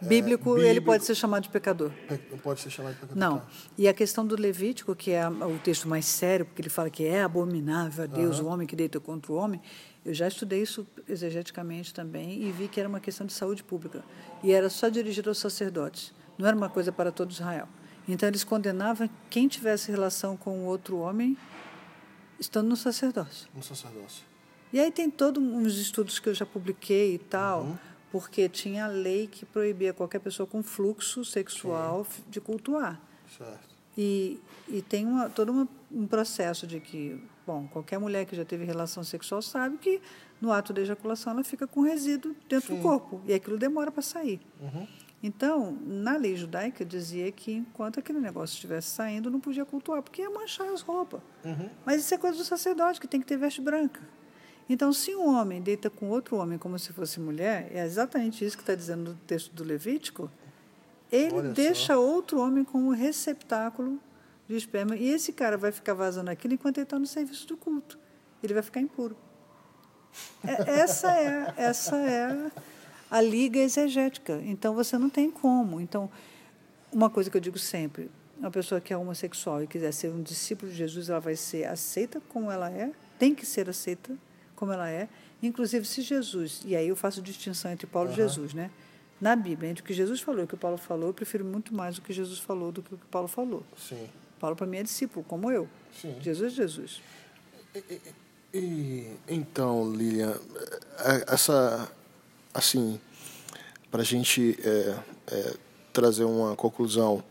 eh, 0.00 0.06
Bíblico, 0.06 0.56
ele 0.56 0.66
bíblico, 0.68 0.86
pode 0.86 1.04
ser 1.04 1.14
chamado 1.14 1.42
de 1.42 1.48
pecador. 1.50 1.90
pe- 2.08 2.16
pode 2.42 2.60
ser 2.60 2.70
chamado 2.70 2.94
de 2.94 3.00
pecador. 3.00 3.16
Não. 3.18 3.38
Tá. 3.40 3.46
E 3.76 3.88
a 3.88 3.92
questão 3.92 4.24
do 4.26 4.34
Levítico, 4.40 4.94
que 4.94 5.10
é 5.10 5.28
o 5.28 5.58
texto 5.62 5.88
mais 5.88 6.06
sério, 6.06 6.46
porque 6.46 6.62
ele 6.62 6.70
fala 6.70 6.88
que 6.88 7.04
é 7.04 7.22
abominável 7.22 8.04
a 8.04 8.06
Deus 8.06 8.38
o 8.38 8.46
homem 8.46 8.66
que 8.66 8.74
deita 8.76 8.98
contra 9.00 9.32
o 9.32 9.34
homem, 9.34 9.60
eu 10.04 10.14
já 10.14 10.26
estudei 10.28 10.62
isso 10.62 10.86
exegeticamente 11.06 11.92
também 11.92 12.42
e 12.42 12.50
vi 12.52 12.68
que 12.68 12.80
era 12.80 12.88
uma 12.88 13.00
questão 13.00 13.26
de 13.26 13.32
saúde 13.34 13.62
pública. 13.62 14.02
E 14.42 14.52
era 14.52 14.70
só 14.70 14.88
dirigido 14.88 15.28
aos 15.28 15.38
sacerdotes, 15.38 16.14
não 16.38 16.46
era 16.46 16.56
uma 16.56 16.70
coisa 16.70 16.90
para 16.92 17.10
todo 17.12 17.32
Israel. 17.32 17.68
Então 18.08 18.26
eles 18.28 18.42
condenavam 18.44 19.10
quem 19.28 19.46
tivesse 19.48 19.90
relação 19.90 20.36
com 20.36 20.64
outro 20.64 20.96
homem 20.98 21.36
estando 22.38 22.68
no 22.68 22.76
sacerdócio. 22.76 23.48
No 23.54 23.62
sacerdócio. 23.62 24.24
E 24.72 24.78
aí 24.78 24.90
tem 24.90 25.10
todos 25.10 25.42
uns 25.42 25.76
estudos 25.76 26.18
que 26.18 26.28
eu 26.28 26.34
já 26.34 26.46
publiquei 26.46 27.14
e 27.14 27.18
tal, 27.18 27.78
porque 28.12 28.48
tinha 28.48 28.86
lei 28.86 29.26
que 29.26 29.44
proibia 29.44 29.92
qualquer 29.92 30.20
pessoa 30.20 30.46
com 30.46 30.62
fluxo 30.62 31.24
sexual 31.24 32.06
de 32.28 32.40
cultuar. 32.40 33.00
Certo. 33.36 33.70
E, 33.98 34.40
e 34.68 34.80
tem 34.82 35.06
uma, 35.06 35.28
todo 35.28 35.50
uma, 35.50 35.68
um 35.90 36.06
processo 36.06 36.66
de 36.66 36.78
que, 36.80 37.20
bom, 37.46 37.66
qualquer 37.68 37.98
mulher 37.98 38.24
que 38.24 38.36
já 38.36 38.44
teve 38.44 38.64
relação 38.64 39.02
sexual 39.02 39.42
sabe 39.42 39.76
que 39.78 40.00
no 40.40 40.52
ato 40.52 40.72
de 40.72 40.80
ejaculação 40.80 41.32
ela 41.32 41.44
fica 41.44 41.66
com 41.66 41.82
resíduo 41.82 42.34
dentro 42.48 42.74
do 42.74 42.82
corpo 42.82 43.20
e 43.26 43.34
aquilo 43.34 43.58
demora 43.58 43.90
para 43.90 44.02
sair. 44.02 44.40
Então, 45.22 45.76
na 45.84 46.16
lei 46.16 46.34
judaica 46.34 46.82
dizia 46.84 47.30
que 47.30 47.52
enquanto 47.52 48.00
aquele 48.00 48.20
negócio 48.20 48.54
estivesse 48.54 48.88
saindo, 48.88 49.30
não 49.30 49.38
podia 49.38 49.66
cultuar, 49.66 50.02
porque 50.02 50.22
ia 50.22 50.30
manchar 50.30 50.68
as 50.68 50.80
roupas. 50.80 51.20
Mas 51.84 52.00
isso 52.00 52.14
é 52.14 52.18
coisa 52.18 52.38
do 52.38 52.44
sacerdote, 52.44 53.00
que 53.00 53.06
tem 53.08 53.20
que 53.20 53.26
ter 53.26 53.36
veste 53.36 53.60
branca. 53.60 54.00
Então, 54.72 54.92
se 54.92 55.16
um 55.16 55.34
homem 55.36 55.60
deita 55.60 55.90
com 55.90 56.08
outro 56.10 56.36
homem 56.36 56.56
como 56.56 56.78
se 56.78 56.92
fosse 56.92 57.18
mulher, 57.18 57.68
é 57.74 57.84
exatamente 57.84 58.44
isso 58.44 58.56
que 58.56 58.62
está 58.62 58.76
dizendo 58.76 59.10
no 59.10 59.16
texto 59.26 59.52
do 59.52 59.64
Levítico, 59.64 60.30
Ele 61.10 61.34
Olha 61.34 61.50
deixa 61.50 61.94
só. 61.94 62.00
outro 62.00 62.38
homem 62.38 62.62
como 62.62 62.92
receptáculo 62.92 63.98
de 64.48 64.54
esperma. 64.54 64.94
E 64.94 65.08
esse 65.08 65.32
cara 65.32 65.58
vai 65.58 65.72
ficar 65.72 65.92
vazando 65.94 66.30
aquilo 66.30 66.54
enquanto 66.54 66.78
ele 66.78 66.84
está 66.84 67.00
no 67.00 67.06
serviço 67.06 67.48
do 67.48 67.56
culto. 67.56 67.98
Ele 68.40 68.54
vai 68.54 68.62
ficar 68.62 68.80
impuro. 68.80 69.16
É- 70.46 70.70
essa 70.70 71.16
é, 71.18 71.52
essa 71.56 71.96
é 71.96 72.52
a 73.10 73.20
liga 73.20 73.58
exegética. 73.58 74.40
Então 74.44 74.72
você 74.72 74.96
não 74.96 75.10
tem 75.10 75.32
como. 75.32 75.80
Então, 75.80 76.08
uma 76.92 77.10
coisa 77.10 77.28
que 77.28 77.36
eu 77.36 77.40
digo 77.40 77.58
sempre: 77.58 78.08
uma 78.38 78.52
pessoa 78.52 78.80
que 78.80 78.92
é 78.92 78.96
homossexual 78.96 79.64
e 79.64 79.66
quiser 79.66 79.90
ser 79.92 80.10
um 80.10 80.22
discípulo 80.22 80.70
de 80.70 80.78
Jesus, 80.78 81.08
ela 81.08 81.18
vai 81.18 81.34
ser 81.34 81.64
aceita 81.64 82.22
como 82.28 82.52
ela 82.52 82.70
é, 82.70 82.92
tem 83.18 83.34
que 83.34 83.44
ser 83.44 83.68
aceita 83.68 84.16
como 84.60 84.72
ela 84.72 84.90
é. 84.90 85.08
Inclusive, 85.42 85.86
se 85.86 86.02
Jesus, 86.02 86.60
e 86.66 86.76
aí 86.76 86.88
eu 86.88 86.94
faço 86.94 87.22
distinção 87.22 87.72
entre 87.72 87.86
Paulo 87.86 88.12
e 88.12 88.14
Jesus, 88.14 88.52
né? 88.52 88.70
Na 89.18 89.34
Bíblia, 89.34 89.70
entre 89.70 89.82
o 89.82 89.86
que 89.86 89.94
Jesus 89.94 90.20
falou 90.20 90.42
e 90.42 90.44
o 90.44 90.46
que 90.46 90.56
Paulo 90.56 90.76
falou, 90.76 91.08
eu 91.08 91.14
prefiro 91.14 91.44
muito 91.44 91.74
mais 91.74 91.96
o 91.96 92.02
que 92.02 92.12
Jesus 92.12 92.38
falou 92.38 92.70
do 92.70 92.82
que 92.82 92.94
o 92.94 92.98
que 92.98 93.06
Paulo 93.06 93.26
falou. 93.26 93.64
Sim. 93.76 94.06
Paulo, 94.38 94.54
para 94.54 94.66
mim, 94.66 94.76
é 94.76 94.82
discípulo, 94.82 95.24
como 95.26 95.50
eu. 95.50 95.66
Sim. 95.98 96.14
Jesus 96.20 96.52
é 96.52 96.56
Jesus. 96.56 97.02
E, 98.52 99.10
então, 99.28 99.90
Lilian, 99.90 100.38
é- 100.98 101.34
essa, 101.34 101.90
assim, 102.52 103.00
para 103.90 104.02
a 104.02 104.04
gente 104.04 104.58
é, 104.62 104.98
é, 105.28 105.54
trazer 105.92 106.24
uma 106.24 106.54
conclusão, 106.54 107.22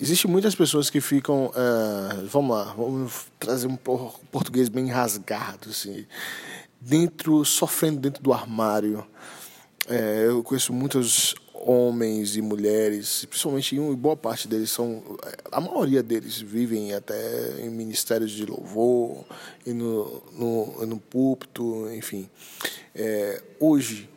existem 0.00 0.30
muitas 0.30 0.54
pessoas 0.54 0.88
que 0.88 1.00
ficam, 1.00 1.52
é, 1.54 2.24
vamos 2.26 2.56
lá, 2.56 2.72
vamos 2.74 3.26
trazer 3.38 3.66
um 3.66 3.76
por- 3.76 4.18
português 4.32 4.68
bem 4.68 4.88
rasgado, 4.88 5.68
assim, 5.70 6.06
dentro, 6.80 7.44
sofrendo 7.44 8.00
dentro 8.00 8.22
do 8.22 8.32
armário. 8.32 9.06
É, 9.88 10.26
eu 10.26 10.42
conheço 10.42 10.72
muitos 10.72 11.34
homens 11.54 12.36
e 12.36 12.42
mulheres, 12.42 13.26
principalmente 13.26 13.76
em 13.76 13.94
boa 13.94 14.16
parte 14.16 14.48
deles 14.48 14.70
são, 14.70 15.02
a 15.52 15.60
maioria 15.60 16.02
deles 16.02 16.40
vivem 16.40 16.94
até 16.94 17.60
em 17.60 17.68
ministérios 17.68 18.30
de 18.30 18.46
louvor 18.46 19.24
e 19.66 19.72
no, 19.72 20.22
no, 20.32 20.86
no 20.86 20.98
púlpito, 20.98 21.86
enfim. 21.92 22.30
É, 22.94 23.42
hoje, 23.58 24.08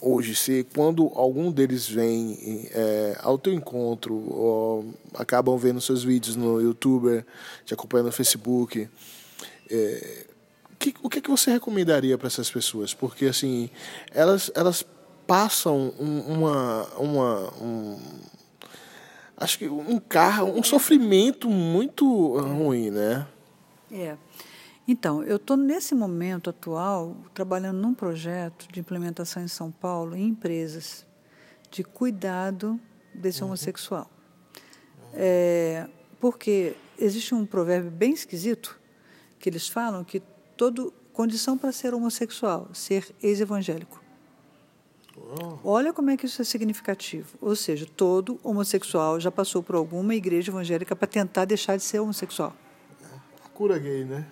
hoje, 0.00 0.34
se 0.34 0.66
quando 0.74 1.10
algum 1.14 1.50
deles 1.50 1.88
vem 1.88 2.68
é, 2.72 3.16
ao 3.20 3.36
teu 3.38 3.52
encontro, 3.52 4.14
ou 4.32 4.94
acabam 5.14 5.56
vendo 5.56 5.80
seus 5.80 6.04
vídeos 6.04 6.36
no 6.36 6.60
YouTube, 6.60 7.24
te 7.64 7.74
acompanhando 7.74 8.06
no 8.06 8.12
Facebook, 8.12 8.88
é, 9.70 10.26
que, 10.78 10.94
o 11.02 11.08
que, 11.10 11.20
que 11.20 11.30
você 11.30 11.50
recomendaria 11.50 12.16
para 12.16 12.28
essas 12.28 12.50
pessoas? 12.50 12.94
Porque 12.94 13.26
assim, 13.26 13.68
elas, 14.12 14.50
elas 14.54 14.86
passam 15.26 15.92
um- 15.98 16.20
uma, 16.20 16.84
uma 16.98 17.54
um, 17.62 17.98
acho 19.36 19.58
que 19.58 19.68
um 19.68 19.98
carro, 19.98 20.52
um 20.56 20.62
sofrimento 20.62 21.50
muito 21.50 22.38
ruim, 22.38 22.90
né? 22.90 23.26
É. 23.92 24.16
Então, 24.90 25.22
eu 25.22 25.36
estou 25.36 25.54
nesse 25.54 25.94
momento 25.94 26.48
atual 26.48 27.14
trabalhando 27.34 27.76
num 27.76 27.92
projeto 27.92 28.66
de 28.72 28.80
implementação 28.80 29.42
em 29.42 29.48
São 29.48 29.70
Paulo 29.70 30.16
em 30.16 30.28
empresas 30.28 31.06
de 31.70 31.84
cuidado 31.84 32.80
desse 33.14 33.44
homossexual. 33.44 34.10
É, 35.12 35.86
porque 36.18 36.74
existe 36.98 37.34
um 37.34 37.44
provérbio 37.44 37.90
bem 37.90 38.14
esquisito 38.14 38.80
que 39.38 39.50
eles 39.50 39.68
falam 39.68 40.02
que 40.02 40.22
todo 40.56 40.90
condição 41.12 41.58
para 41.58 41.70
ser 41.70 41.92
homossexual, 41.92 42.70
ser 42.72 43.14
ex-evangélico. 43.22 44.02
Olha 45.62 45.92
como 45.92 46.08
é 46.08 46.16
que 46.16 46.24
isso 46.24 46.40
é 46.40 46.44
significativo. 46.46 47.36
Ou 47.42 47.54
seja, 47.54 47.86
todo 47.94 48.40
homossexual 48.42 49.20
já 49.20 49.30
passou 49.30 49.62
por 49.62 49.74
alguma 49.74 50.14
igreja 50.14 50.50
evangélica 50.50 50.96
para 50.96 51.06
tentar 51.06 51.44
deixar 51.44 51.76
de 51.76 51.82
ser 51.82 51.98
homossexual. 51.98 52.56
A 53.44 53.48
cura 53.50 53.78
gay, 53.78 54.06
né? 54.06 54.26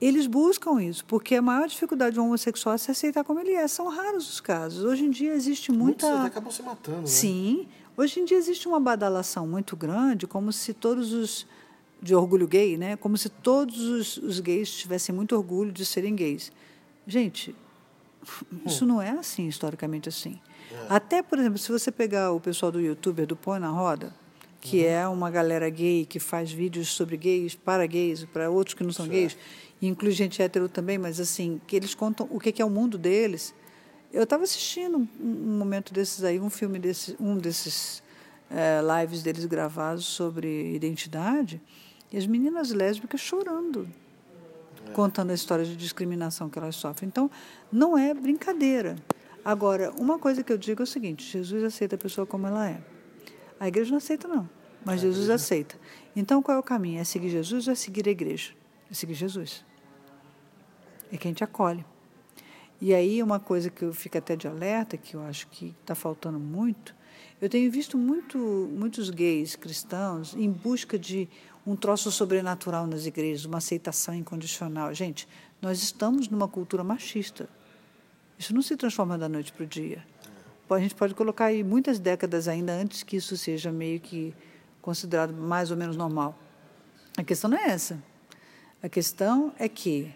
Eles 0.00 0.26
buscam 0.26 0.80
isso, 0.82 1.04
porque 1.04 1.34
a 1.34 1.42
maior 1.42 1.66
dificuldade 1.66 2.14
do 2.14 2.22
homossexual 2.22 2.74
é 2.74 2.78
se 2.78 2.90
aceitar 2.90 3.24
como 3.24 3.40
ele 3.40 3.52
é. 3.52 3.66
São 3.66 3.88
raros 3.88 4.30
os 4.30 4.40
casos. 4.40 4.84
Hoje 4.84 5.04
em 5.04 5.10
dia 5.10 5.32
existe 5.34 5.72
Muitos 5.72 6.08
muita. 6.08 6.24
acabam 6.26 6.50
se 6.52 6.62
matando, 6.62 7.00
né? 7.00 7.06
Sim. 7.06 7.66
Hoje 7.96 8.20
em 8.20 8.24
dia 8.24 8.36
existe 8.36 8.68
uma 8.68 8.78
badalação 8.78 9.46
muito 9.46 9.76
grande, 9.76 10.26
como 10.26 10.52
se 10.52 10.72
todos 10.72 11.12
os. 11.12 11.46
de 12.00 12.14
orgulho 12.14 12.46
gay, 12.46 12.76
né? 12.76 12.96
Como 12.96 13.18
se 13.18 13.28
todos 13.28 13.80
os, 13.80 14.16
os 14.18 14.38
gays 14.38 14.70
tivessem 14.70 15.12
muito 15.12 15.34
orgulho 15.34 15.72
de 15.72 15.84
serem 15.84 16.14
gays. 16.14 16.52
Gente, 17.04 17.56
isso 18.64 18.86
não 18.86 19.02
é 19.02 19.10
assim, 19.10 19.48
historicamente 19.48 20.08
assim. 20.08 20.38
Até, 20.88 21.22
por 21.22 21.38
exemplo, 21.38 21.58
se 21.58 21.72
você 21.72 21.90
pegar 21.90 22.30
o 22.30 22.38
pessoal 22.38 22.70
do 22.70 22.80
youtuber 22.80 23.26
do 23.26 23.34
Põe 23.34 23.58
na 23.58 23.70
Roda, 23.70 24.14
que 24.60 24.84
é 24.84 25.06
uma 25.06 25.30
galera 25.30 25.68
gay 25.70 26.04
que 26.04 26.18
faz 26.18 26.50
vídeos 26.50 26.88
sobre 26.88 27.16
gays, 27.16 27.54
para 27.54 27.86
gays, 27.86 28.24
para 28.24 28.50
outros 28.50 28.74
que 28.74 28.82
não 28.82 28.92
são 28.92 29.06
gays, 29.06 29.36
e 29.80 29.86
inclui 29.86 30.10
gente 30.12 30.42
hétero 30.42 30.68
também, 30.68 30.98
mas 30.98 31.20
assim, 31.20 31.60
que 31.66 31.76
eles 31.76 31.94
contam 31.94 32.28
o 32.30 32.40
que 32.40 32.60
é 32.60 32.64
o 32.64 32.70
mundo 32.70 32.98
deles. 32.98 33.54
Eu 34.12 34.24
estava 34.24 34.42
assistindo 34.42 34.98
um, 34.98 35.08
um 35.20 35.58
momento 35.58 35.92
desses 35.92 36.24
aí, 36.24 36.40
um 36.40 36.50
filme 36.50 36.78
desse, 36.78 37.16
um 37.20 37.36
desses 37.36 38.02
eh, 38.50 38.80
lives 39.00 39.22
deles 39.22 39.44
gravados 39.44 40.06
sobre 40.06 40.74
identidade, 40.74 41.60
e 42.10 42.16
as 42.16 42.26
meninas 42.26 42.72
lésbicas 42.72 43.20
chorando 43.20 43.88
contando 44.92 45.30
a 45.30 45.34
história 45.34 45.64
de 45.64 45.76
discriminação 45.76 46.48
que 46.48 46.58
elas 46.58 46.76
sofrem. 46.76 47.08
Então, 47.08 47.30
não 47.70 47.96
é 47.96 48.12
brincadeira. 48.14 48.96
Agora, 49.44 49.92
uma 49.98 50.18
coisa 50.18 50.42
que 50.42 50.52
eu 50.52 50.58
digo 50.58 50.82
é 50.82 50.84
o 50.84 50.86
seguinte: 50.86 51.24
Jesus 51.30 51.62
aceita 51.62 51.96
a 51.96 51.98
pessoa 51.98 52.26
como 52.26 52.46
ela 52.46 52.68
é. 52.68 52.80
A 53.60 53.68
igreja 53.68 53.90
não 53.90 53.98
aceita, 53.98 54.28
não, 54.28 54.48
mas 54.84 55.00
Jesus 55.00 55.28
aceita. 55.30 55.78
Então, 56.14 56.42
qual 56.42 56.56
é 56.56 56.60
o 56.60 56.62
caminho? 56.62 57.00
É 57.00 57.04
seguir 57.04 57.28
Jesus 57.28 57.66
ou 57.66 57.72
é 57.72 57.76
seguir 57.76 58.08
a 58.08 58.10
igreja? 58.10 58.52
É 58.90 58.94
seguir 58.94 59.14
Jesus. 59.14 59.64
É 61.12 61.16
quem 61.16 61.32
te 61.32 61.42
acolhe. 61.42 61.84
E 62.80 62.94
aí, 62.94 63.22
uma 63.22 63.40
coisa 63.40 63.70
que 63.70 63.84
eu 63.84 63.92
fico 63.92 64.16
até 64.18 64.36
de 64.36 64.46
alerta, 64.46 64.96
que 64.96 65.14
eu 65.14 65.22
acho 65.22 65.48
que 65.48 65.74
está 65.80 65.94
faltando 65.94 66.38
muito, 66.38 66.94
eu 67.40 67.48
tenho 67.48 67.70
visto 67.70 67.98
muito, 67.98 68.38
muitos 68.38 69.10
gays 69.10 69.56
cristãos 69.56 70.34
em 70.34 70.50
busca 70.50 70.98
de 70.98 71.28
um 71.66 71.76
troço 71.76 72.10
sobrenatural 72.10 72.86
nas 72.86 73.06
igrejas, 73.06 73.44
uma 73.44 73.58
aceitação 73.58 74.14
incondicional. 74.14 74.92
Gente, 74.94 75.28
nós 75.60 75.82
estamos 75.82 76.28
numa 76.28 76.48
cultura 76.48 76.82
machista. 76.82 77.48
Isso 78.38 78.54
não 78.54 78.62
se 78.62 78.76
transforma 78.76 79.18
da 79.18 79.28
noite 79.28 79.52
para 79.52 79.64
o 79.64 79.66
dia. 79.66 80.04
A 80.70 80.78
gente 80.78 80.94
pode 80.94 81.14
colocar 81.14 81.46
aí 81.46 81.64
muitas 81.64 81.98
décadas 81.98 82.48
ainda 82.48 82.72
antes 82.72 83.02
que 83.02 83.16
isso 83.16 83.36
seja 83.36 83.72
meio 83.72 84.00
que 84.00 84.34
considerado 84.82 85.32
mais 85.32 85.70
ou 85.70 85.76
menos 85.76 85.96
normal. 85.96 86.38
A 87.16 87.24
questão 87.24 87.50
não 87.50 87.58
é 87.58 87.70
essa. 87.70 88.02
A 88.82 88.88
questão 88.88 89.52
é 89.58 89.68
que 89.68 90.14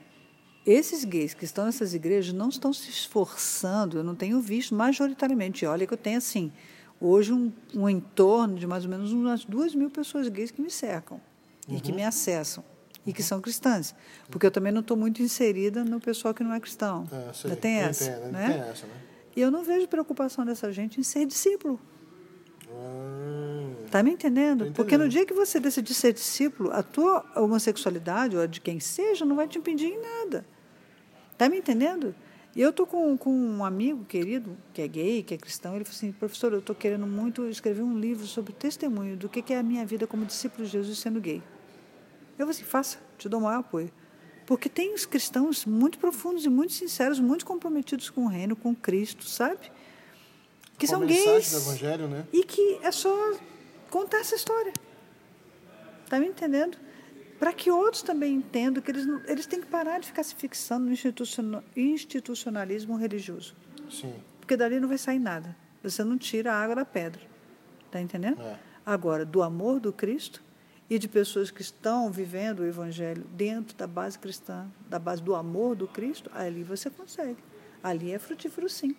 esses 0.65 1.05
gays 1.05 1.35
que 1.35 1.45
estão 1.45 1.65
nessas 1.65 1.95
igrejas 1.95 2.33
não 2.33 2.49
estão 2.49 2.73
se 2.73 2.89
esforçando, 2.89 3.99
eu 3.99 4.05
não 4.05 4.15
tenho 4.15 4.41
visto 4.41 4.75
majoritariamente. 4.75 5.67
Olha 5.67 5.87
que 5.87 5.93
eu 5.93 5.99
tenho, 5.99 6.19
assim, 6.19 6.53
hoje 7.01 7.33
um, 7.33 7.53
um 7.75 7.89
entorno 7.89 8.57
de 8.57 8.67
mais 8.67 8.85
ou 8.85 8.91
menos 8.91 9.13
umas 9.13 9.45
duas 9.45 9.75
mil 9.75 9.91
pessoas 9.91 10.29
gays 10.29 10.51
que 10.51 10.63
me 10.63 10.71
cercam 10.71 11.21
e 11.69 11.81
que 11.81 11.93
me 11.93 12.05
acessam 12.05 12.65
e 13.05 13.13
que 13.13 13.23
são 13.23 13.41
cristãs. 13.41 13.95
Porque 14.31 14.47
eu 14.47 14.51
também 14.51 14.73
não 14.73 14.81
estou 14.81 14.97
muito 14.97 15.21
inserida 15.21 15.85
no 15.85 16.01
pessoal 16.01 16.33
que 16.33 16.45
não 16.45 16.53
é 16.53 16.61
cristão. 16.61 17.09
Sei. 17.35 17.51
Ainda 17.51 17.61
tem 17.61 17.75
essa. 17.77 18.05
entendo, 18.05 18.33
né? 18.33 18.47
tem 18.47 18.71
essa, 18.71 18.87
né? 18.87 19.12
E 19.35 19.41
eu 19.41 19.51
não 19.51 19.63
vejo 19.63 19.89
preocupação 19.89 20.45
dessa 20.45 20.71
gente 20.73 21.01
em 21.01 21.03
ser 21.03 21.27
discípulo. 21.27 21.81
Está 23.85 24.03
me 24.03 24.11
entendendo? 24.11 24.73
Porque 24.73 24.97
no 24.97 25.09
dia 25.09 25.27
que 25.27 25.35
você 25.35 25.61
decidir 25.61 25.95
ser 25.95 26.13
discípulo, 26.13 26.71
a 26.73 26.83
tua 26.83 27.25
homossexualidade, 27.37 28.37
ou 28.37 28.43
a 28.43 28.47
de 28.47 28.61
quem 28.61 28.81
seja, 28.81 29.25
não 29.25 29.37
vai 29.37 29.47
te 29.47 29.59
impedir 29.59 29.87
em 29.87 30.01
nada. 30.01 30.47
Está 31.33 31.49
me 31.49 31.59
entendendo? 31.59 32.15
E 32.55 32.61
eu 32.61 32.71
estou 32.71 32.87
com, 32.87 33.17
com 33.17 33.31
um 33.31 33.65
amigo 33.65 34.05
querido, 34.05 34.57
que 34.73 34.83
é 34.83 34.89
gay, 34.89 35.23
que 35.23 35.35
é 35.35 35.39
cristão, 35.39 35.75
ele 35.75 35.85
falou 35.85 35.97
assim, 35.97 36.13
professor, 36.13 36.53
eu 36.53 36.59
estou 36.59 36.77
querendo 36.77 37.07
muito 37.07 37.47
escrever 37.49 37.83
um 37.83 37.99
livro 37.99 38.27
sobre 38.27 38.53
testemunho 38.53 39.17
do 39.17 39.29
que 39.29 39.41
que 39.41 39.55
é 39.55 39.59
a 39.59 39.63
minha 39.63 39.85
vida 39.87 40.07
como 40.07 40.25
discípulo 40.25 40.65
de 40.65 40.73
Jesus 40.73 40.99
sendo 40.99 41.21
gay. 41.21 41.43
Eu 42.39 42.47
falei 42.47 42.51
assim, 42.51 42.65
faça, 42.65 42.99
te 43.17 43.29
dou 43.29 43.41
o 43.41 43.43
maior 43.43 43.61
apoio. 43.61 43.91
Porque 44.47 44.69
tem 44.69 44.93
os 44.95 45.07
cristãos 45.07 45.65
muito 45.65 45.99
profundos 45.99 46.45
e 46.45 46.49
muito 46.49 46.73
sinceros, 46.73 47.19
muito 47.21 47.45
comprometidos 47.47 48.11
com 48.11 48.25
o 48.25 48.29
reino, 48.29 48.55
com 48.57 48.75
Cristo, 48.75 49.25
sabe? 49.25 49.71
Que 50.79 50.87
com 50.87 50.93
são 50.93 51.07
gays. 51.07 51.51
do 51.53 51.57
evangelho, 51.59 52.09
né? 52.09 52.27
E 52.33 52.43
que 52.45 52.79
é 52.83 52.91
só 52.91 53.35
contar 53.91 54.19
essa 54.19 54.35
história. 54.35 54.73
Está 56.05 56.19
me 56.19 56.27
entendendo? 56.27 56.77
Para 57.39 57.53
que 57.53 57.71
outros 57.71 58.03
também 58.03 58.35
entendam 58.35 58.83
que 58.83 58.91
eles, 58.91 59.07
não- 59.07 59.21
eles 59.27 59.47
têm 59.47 59.61
que 59.61 59.67
parar 59.67 59.99
de 60.01 60.07
ficar 60.07 60.23
se 60.23 60.35
fixando 60.35 60.87
no 60.87 60.93
instituciona- 60.93 61.65
institucionalismo 61.77 62.97
religioso. 62.97 63.55
Sim. 63.91 64.15
Porque 64.41 64.57
dali 64.57 64.79
não 64.79 64.89
vai 64.89 64.99
sair 64.99 65.19
nada. 65.19 65.57
Você 65.83 66.05
não 66.05 66.17
tira 66.19 66.53
a 66.53 66.63
água 66.63 66.75
da 66.77 66.85
pedra. 66.85 67.21
Está 67.87 68.01
entendendo? 68.01 68.41
É. 68.43 68.57
Agora, 68.85 69.25
do 69.25 69.43
amor 69.43 69.81
do 69.81 69.93
Cristo 69.93 70.43
e 70.93 70.99
de 70.99 71.09
pessoas 71.09 71.51
que 71.51 71.63
estão 71.63 72.13
vivendo 72.13 72.61
o 72.61 72.67
Evangelho 72.67 73.25
dentro 73.33 73.75
da 73.75 73.87
base 73.87 74.19
cristã, 74.19 74.67
da 74.91 74.99
base 74.99 75.23
do 75.23 75.35
amor 75.35 75.75
do 75.75 75.89
Cristo, 75.89 76.31
ali 76.35 76.63
você 76.63 76.91
consegue. 76.91 77.39
Ali 77.83 78.13
é 78.13 78.19
frutífero 78.19 78.69
sim. 78.69 78.95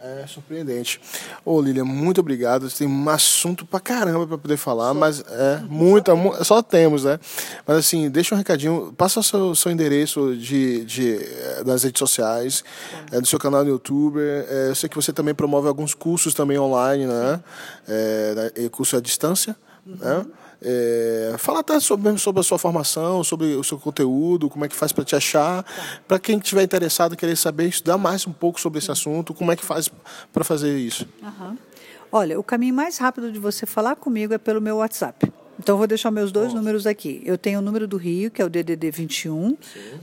É, 0.00 0.22
é 0.22 0.26
surpreendente. 0.26 1.00
Ô, 1.44 1.60
Lilian, 1.60 1.84
muito 1.84 2.20
obrigado. 2.20 2.70
Tem 2.70 2.86
um 2.86 3.08
assunto 3.08 3.66
pra 3.66 3.80
caramba 3.80 4.26
pra 4.26 4.38
poder 4.38 4.56
falar, 4.56 4.88
só. 4.88 4.94
mas 4.94 5.20
é 5.20 5.60
muita, 5.68 6.12
só 6.44 6.62
temos, 6.62 7.04
né? 7.04 7.18
Mas 7.66 7.78
assim, 7.78 8.08
deixa 8.08 8.34
um 8.34 8.38
recadinho, 8.38 8.94
passa 8.96 9.20
o 9.20 9.22
seu, 9.22 9.54
seu 9.54 9.72
endereço 9.72 10.36
de, 10.36 10.84
de, 10.84 11.16
eh, 11.16 11.64
das 11.64 11.82
redes 11.82 11.98
sociais, 11.98 12.62
é, 13.10 13.20
do 13.20 13.26
seu 13.26 13.38
canal 13.38 13.64
no 13.64 13.70
YouTube. 13.70 14.20
É, 14.20 14.68
eu 14.70 14.74
sei 14.74 14.88
que 14.88 14.96
você 14.96 15.12
também 15.12 15.34
promove 15.34 15.66
alguns 15.66 15.94
cursos 15.94 16.32
também 16.32 16.58
online, 16.58 17.06
né? 17.06 17.40
É, 17.88 18.68
curso 18.70 18.96
à 18.96 19.00
distância, 19.00 19.56
uhum. 19.86 19.96
né? 19.96 20.26
É, 20.60 21.36
fala 21.38 21.60
até 21.60 21.78
sobre, 21.78 22.18
sobre 22.18 22.40
a 22.40 22.42
sua 22.42 22.58
formação, 22.58 23.22
sobre 23.22 23.54
o 23.54 23.62
seu 23.62 23.78
conteúdo, 23.78 24.48
como 24.48 24.64
é 24.64 24.68
que 24.68 24.74
faz 24.74 24.92
para 24.92 25.04
te 25.04 25.14
achar. 25.14 25.64
Para 26.06 26.18
quem 26.18 26.38
estiver 26.38 26.62
interessado, 26.62 27.16
querer 27.16 27.36
saber, 27.36 27.68
estudar 27.68 27.96
mais 27.96 28.26
um 28.26 28.32
pouco 28.32 28.60
sobre 28.60 28.78
esse 28.78 28.90
assunto, 28.90 29.32
como 29.32 29.52
é 29.52 29.56
que 29.56 29.64
faz 29.64 29.90
para 30.32 30.44
fazer 30.44 30.76
isso? 30.76 31.06
Uhum. 31.22 31.56
Olha, 32.10 32.38
o 32.40 32.42
caminho 32.42 32.74
mais 32.74 32.98
rápido 32.98 33.30
de 33.30 33.38
você 33.38 33.66
falar 33.66 33.96
comigo 33.96 34.34
é 34.34 34.38
pelo 34.38 34.60
meu 34.60 34.76
WhatsApp. 34.76 35.30
Então, 35.60 35.76
vou 35.76 35.86
deixar 35.86 36.10
meus 36.10 36.30
dois 36.30 36.54
números 36.54 36.86
aqui. 36.86 37.20
Eu 37.24 37.36
tenho 37.36 37.58
o 37.58 37.62
número 37.62 37.86
do 37.86 37.96
Rio, 37.96 38.30
que 38.30 38.40
é 38.40 38.44
o 38.44 38.48
DDD 38.48 38.90
21 38.92 39.50
Sim. 39.50 39.56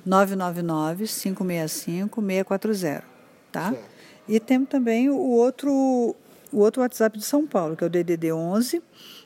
999 0.06 1.06
565 1.06 2.22
640. 2.22 3.04
Tá? 3.52 3.74
E 4.28 4.38
temos 4.38 4.68
também 4.68 5.10
o 5.10 5.16
outro, 5.16 5.72
o 6.52 6.60
outro 6.60 6.82
WhatsApp 6.82 7.18
de 7.18 7.24
São 7.24 7.48
Paulo, 7.48 7.78
que 7.78 7.86
é 7.86 7.88
o 7.88 7.90
DDD 7.90 8.34
11 8.34 8.82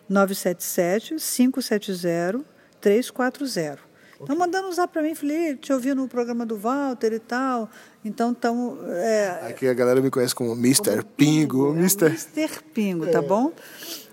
977 0.10 1.16
570 1.20 2.44
340. 2.82 3.90
Estão 4.20 4.36
mandando 4.38 4.68
usar 4.68 4.88
para 4.88 5.02
mim, 5.02 5.16
falei, 5.16 5.56
te 5.56 5.72
ouvi 5.72 5.94
no 5.94 6.06
programa 6.08 6.46
do 6.46 6.58
Walter 6.58 7.14
e 7.14 7.20
tal. 7.20 7.70
Então, 8.04 8.32
estão. 8.32 8.78
É, 8.88 9.48
Aqui 9.50 9.66
a 9.66 9.74
galera 9.74 10.02
me 10.02 10.10
conhece 10.10 10.36
como 10.36 10.52
Mr. 10.54 11.04
Pingo. 11.16 11.68
Pingo 11.68 11.74
é 11.74 11.80
Mr. 11.80 12.06
Mr. 12.08 12.64
Pingo, 12.74 13.08
tá 13.08 13.20
é. 13.20 13.22
bom? 13.22 13.54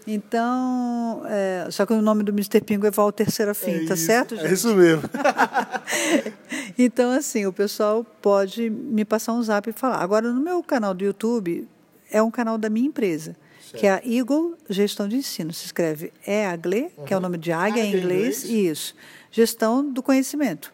Então, 0.07 1.23
é, 1.27 1.67
só 1.73 1.85
que 1.85 1.93
o 1.93 2.01
nome 2.01 2.23
do 2.23 2.31
Mr. 2.31 2.61
Pingo 2.61 2.87
é 2.87 2.91
Walter 2.93 3.29
Serafim, 3.29 3.85
é 3.85 3.87
tá 3.87 3.95
isso, 3.95 4.07
certo, 4.07 4.37
gente? 4.37 4.47
É 4.47 4.53
isso 4.53 4.73
mesmo. 4.73 5.03
então, 6.79 7.11
assim, 7.11 7.45
o 7.45 7.53
pessoal 7.53 8.07
pode 8.23 8.71
me 8.71 9.05
passar 9.05 9.33
um 9.33 9.43
zap 9.43 9.69
e 9.69 9.73
falar. 9.73 9.97
Agora, 9.97 10.31
no 10.31 10.41
meu 10.41 10.63
canal 10.63 10.95
do 10.95 11.05
YouTube, 11.05 11.67
é 12.09 12.23
um 12.23 12.31
canal 12.31 12.57
da 12.57 12.71
minha 12.71 12.87
empresa 12.87 13.35
que 13.75 13.87
é 13.87 13.91
a 13.91 14.03
Eagle 14.05 14.57
Gestão 14.69 15.09
de 15.09 15.17
Ensino. 15.17 15.53
Se 15.53 15.67
escreve 15.67 16.13
EAGLE, 16.27 16.91
uhum. 16.97 17.05
que 17.05 17.15
é 17.15 17.17
o 17.17 17.21
nome 17.21 17.39
de 17.39 17.53
águia 17.53 17.83
ah, 17.83 17.87
em 17.87 17.97
inglês, 17.97 18.45
e 18.45 18.69
isso. 18.69 18.95
Gestão 19.31 19.89
do 19.91 20.03
conhecimento. 20.03 20.73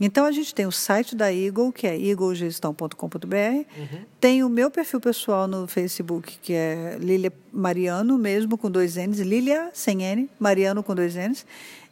Então, 0.00 0.24
a 0.24 0.32
gente 0.32 0.52
tem 0.54 0.66
o 0.66 0.72
site 0.72 1.14
da 1.14 1.32
Eagle, 1.32 1.72
que 1.72 1.86
é 1.86 1.96
eaglegestão.com.br. 1.96 2.96
Uhum. 2.96 4.04
Tem 4.20 4.42
o 4.42 4.48
meu 4.48 4.70
perfil 4.70 5.00
pessoal 5.00 5.46
no 5.46 5.68
Facebook, 5.68 6.36
que 6.42 6.52
é 6.52 6.96
Lilia 7.00 7.32
Mariano, 7.52 8.18
mesmo 8.18 8.58
com 8.58 8.70
dois 8.70 8.96
N's. 8.96 9.20
Lilia, 9.20 9.70
sem 9.72 10.02
N, 10.02 10.28
Mariano 10.38 10.82
com 10.82 10.94
dois 10.94 11.14
N's. 11.14 11.46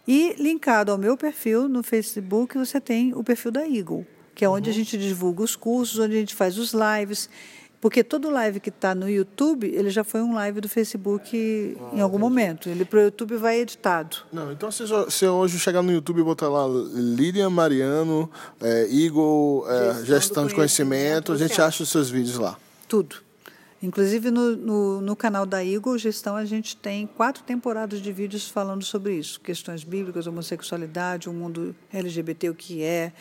E 0.06 0.34
linkado 0.38 0.90
ao 0.90 0.98
meu 0.98 1.16
perfil 1.16 1.68
no 1.68 1.82
Facebook, 1.82 2.58
você 2.58 2.80
tem 2.80 3.14
o 3.14 3.22
perfil 3.22 3.52
da 3.52 3.66
Eagle, 3.66 4.04
que 4.34 4.44
é 4.44 4.48
onde 4.48 4.68
uhum. 4.68 4.74
a 4.74 4.78
gente 4.78 4.98
divulga 4.98 5.44
os 5.44 5.54
cursos, 5.54 6.00
onde 6.00 6.16
a 6.16 6.18
gente 6.18 6.34
faz 6.34 6.58
os 6.58 6.72
lives. 6.72 7.30
Porque 7.82 8.04
todo 8.04 8.30
live 8.30 8.60
que 8.60 8.68
está 8.68 8.94
no 8.94 9.10
YouTube, 9.10 9.66
ele 9.66 9.90
já 9.90 10.04
foi 10.04 10.22
um 10.22 10.34
live 10.34 10.60
do 10.60 10.68
Facebook 10.68 11.76
ah, 11.76 11.96
em 11.96 12.00
algum 12.00 12.16
entendi. 12.16 12.30
momento. 12.30 12.68
Ele 12.68 12.84
para 12.84 13.00
o 13.00 13.02
YouTube 13.02 13.36
vai 13.36 13.58
editado. 13.58 14.18
Não, 14.32 14.52
então 14.52 14.70
se, 14.70 14.84
se 15.08 15.26
hoje 15.26 15.58
chegar 15.58 15.82
no 15.82 15.90
YouTube 15.90 16.20
e 16.20 16.22
botar 16.22 16.48
lá 16.48 16.64
Lilian 16.94 17.50
Mariano, 17.50 18.30
é, 18.60 18.86
Eagle, 18.88 19.64
é, 19.68 20.04
gestão, 20.04 20.46
de 20.46 20.54
conhecimento, 20.54 21.26
conhecimento 21.26 21.32
a 21.32 21.36
gente 21.36 21.60
acha 21.60 21.82
os 21.82 21.88
seus 21.88 22.08
vídeos 22.08 22.38
lá. 22.38 22.56
Tudo. 22.86 23.16
Inclusive 23.82 24.30
no, 24.30 24.56
no, 24.56 25.00
no, 25.00 25.16
canal 25.16 25.44
da 25.44 25.64
Eagle 25.64 25.98
Gestão 25.98 26.36
a 26.36 26.44
gente 26.44 26.76
tem 26.76 27.04
quatro 27.04 27.42
temporadas 27.42 28.00
de 28.00 28.12
vídeos 28.12 28.48
falando 28.48 28.84
sobre 28.84 29.14
isso, 29.16 29.40
questões 29.40 29.82
bíblicas, 29.82 30.28
homossexualidade, 30.28 31.28
o 31.28 31.32
mundo 31.32 31.74
LGBT, 31.92 32.48
o 32.48 32.54
que 32.54 32.84
é, 32.84 33.12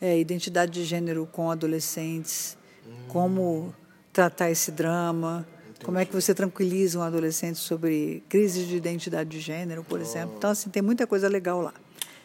é 0.00 0.18
identidade 0.18 0.72
de 0.72 0.84
gênero 0.84 1.24
com 1.30 1.52
adolescentes, 1.52 2.58
hum. 2.84 2.90
como 3.06 3.74
tratar 4.18 4.50
esse 4.50 4.72
drama? 4.72 5.46
Entendi. 5.62 5.84
Como 5.84 5.96
é 5.96 6.04
que 6.04 6.12
você 6.12 6.34
tranquiliza 6.34 6.98
um 6.98 7.02
adolescente 7.02 7.56
sobre 7.56 8.24
crise 8.28 8.64
de 8.64 8.76
identidade 8.76 9.30
de 9.30 9.38
gênero, 9.38 9.84
por 9.84 10.00
exemplo? 10.00 10.34
Então, 10.36 10.50
assim, 10.50 10.68
tem 10.70 10.82
muita 10.82 11.06
coisa 11.06 11.28
legal 11.28 11.60
lá. 11.60 11.72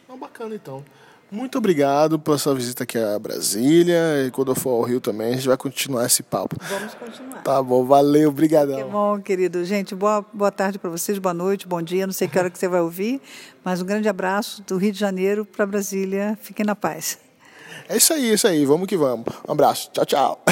Oh, 0.10 0.18
bacana, 0.18 0.56
então. 0.56 0.84
Muito 1.30 1.56
obrigado 1.60 2.18
pela 2.18 2.40
sua 2.40 2.56
visita 2.56 2.84
aqui 2.84 2.98
a 2.98 3.20
Brasília. 3.20 4.26
E 4.26 4.32
quando 4.32 4.52
eu 4.52 4.56
for 4.56 4.72
ao 4.72 4.82
Rio 4.82 5.00
também, 5.00 5.34
a 5.34 5.36
gente 5.36 5.48
vai 5.48 5.56
continuar 5.56 6.08
esse 6.08 6.24
papo. 6.24 6.56
Vamos 6.62 6.96
continuar. 6.96 7.44
Tá 7.44 7.62
bom, 7.62 7.86
valeu, 7.86 8.30
obrigadão. 8.30 8.76
Que 8.76 8.84
bom, 8.84 9.22
querido. 9.22 9.64
Gente, 9.64 9.94
boa, 9.94 10.26
boa 10.34 10.52
tarde 10.52 10.80
para 10.80 10.90
vocês, 10.90 11.20
boa 11.20 11.34
noite, 11.34 11.68
bom 11.68 11.82
dia. 11.82 12.08
Não 12.08 12.14
sei 12.14 12.28
que 12.28 12.40
hora 12.40 12.50
que 12.50 12.58
você 12.58 12.68
vai 12.68 12.82
ouvir, 12.82 13.22
mas 13.64 13.84
um 13.84 13.86
grande 13.86 14.10
abraço 14.10 14.64
do 14.64 14.78
Rio 14.78 14.92
de 14.92 15.00
Janeiro 15.00 15.46
para 15.46 15.64
Brasília. 15.68 16.36
Fiquem 16.42 16.66
na 16.66 16.76
paz. 16.76 17.20
É 17.88 17.98
isso 17.98 18.14
aí, 18.14 18.32
é 18.32 18.34
isso 18.34 18.48
aí. 18.48 18.66
Vamos 18.66 18.88
que 18.88 18.98
vamos. 18.98 19.26
Um 19.48 19.52
abraço. 19.52 19.92
Tchau, 19.92 20.06
tchau. 20.06 20.44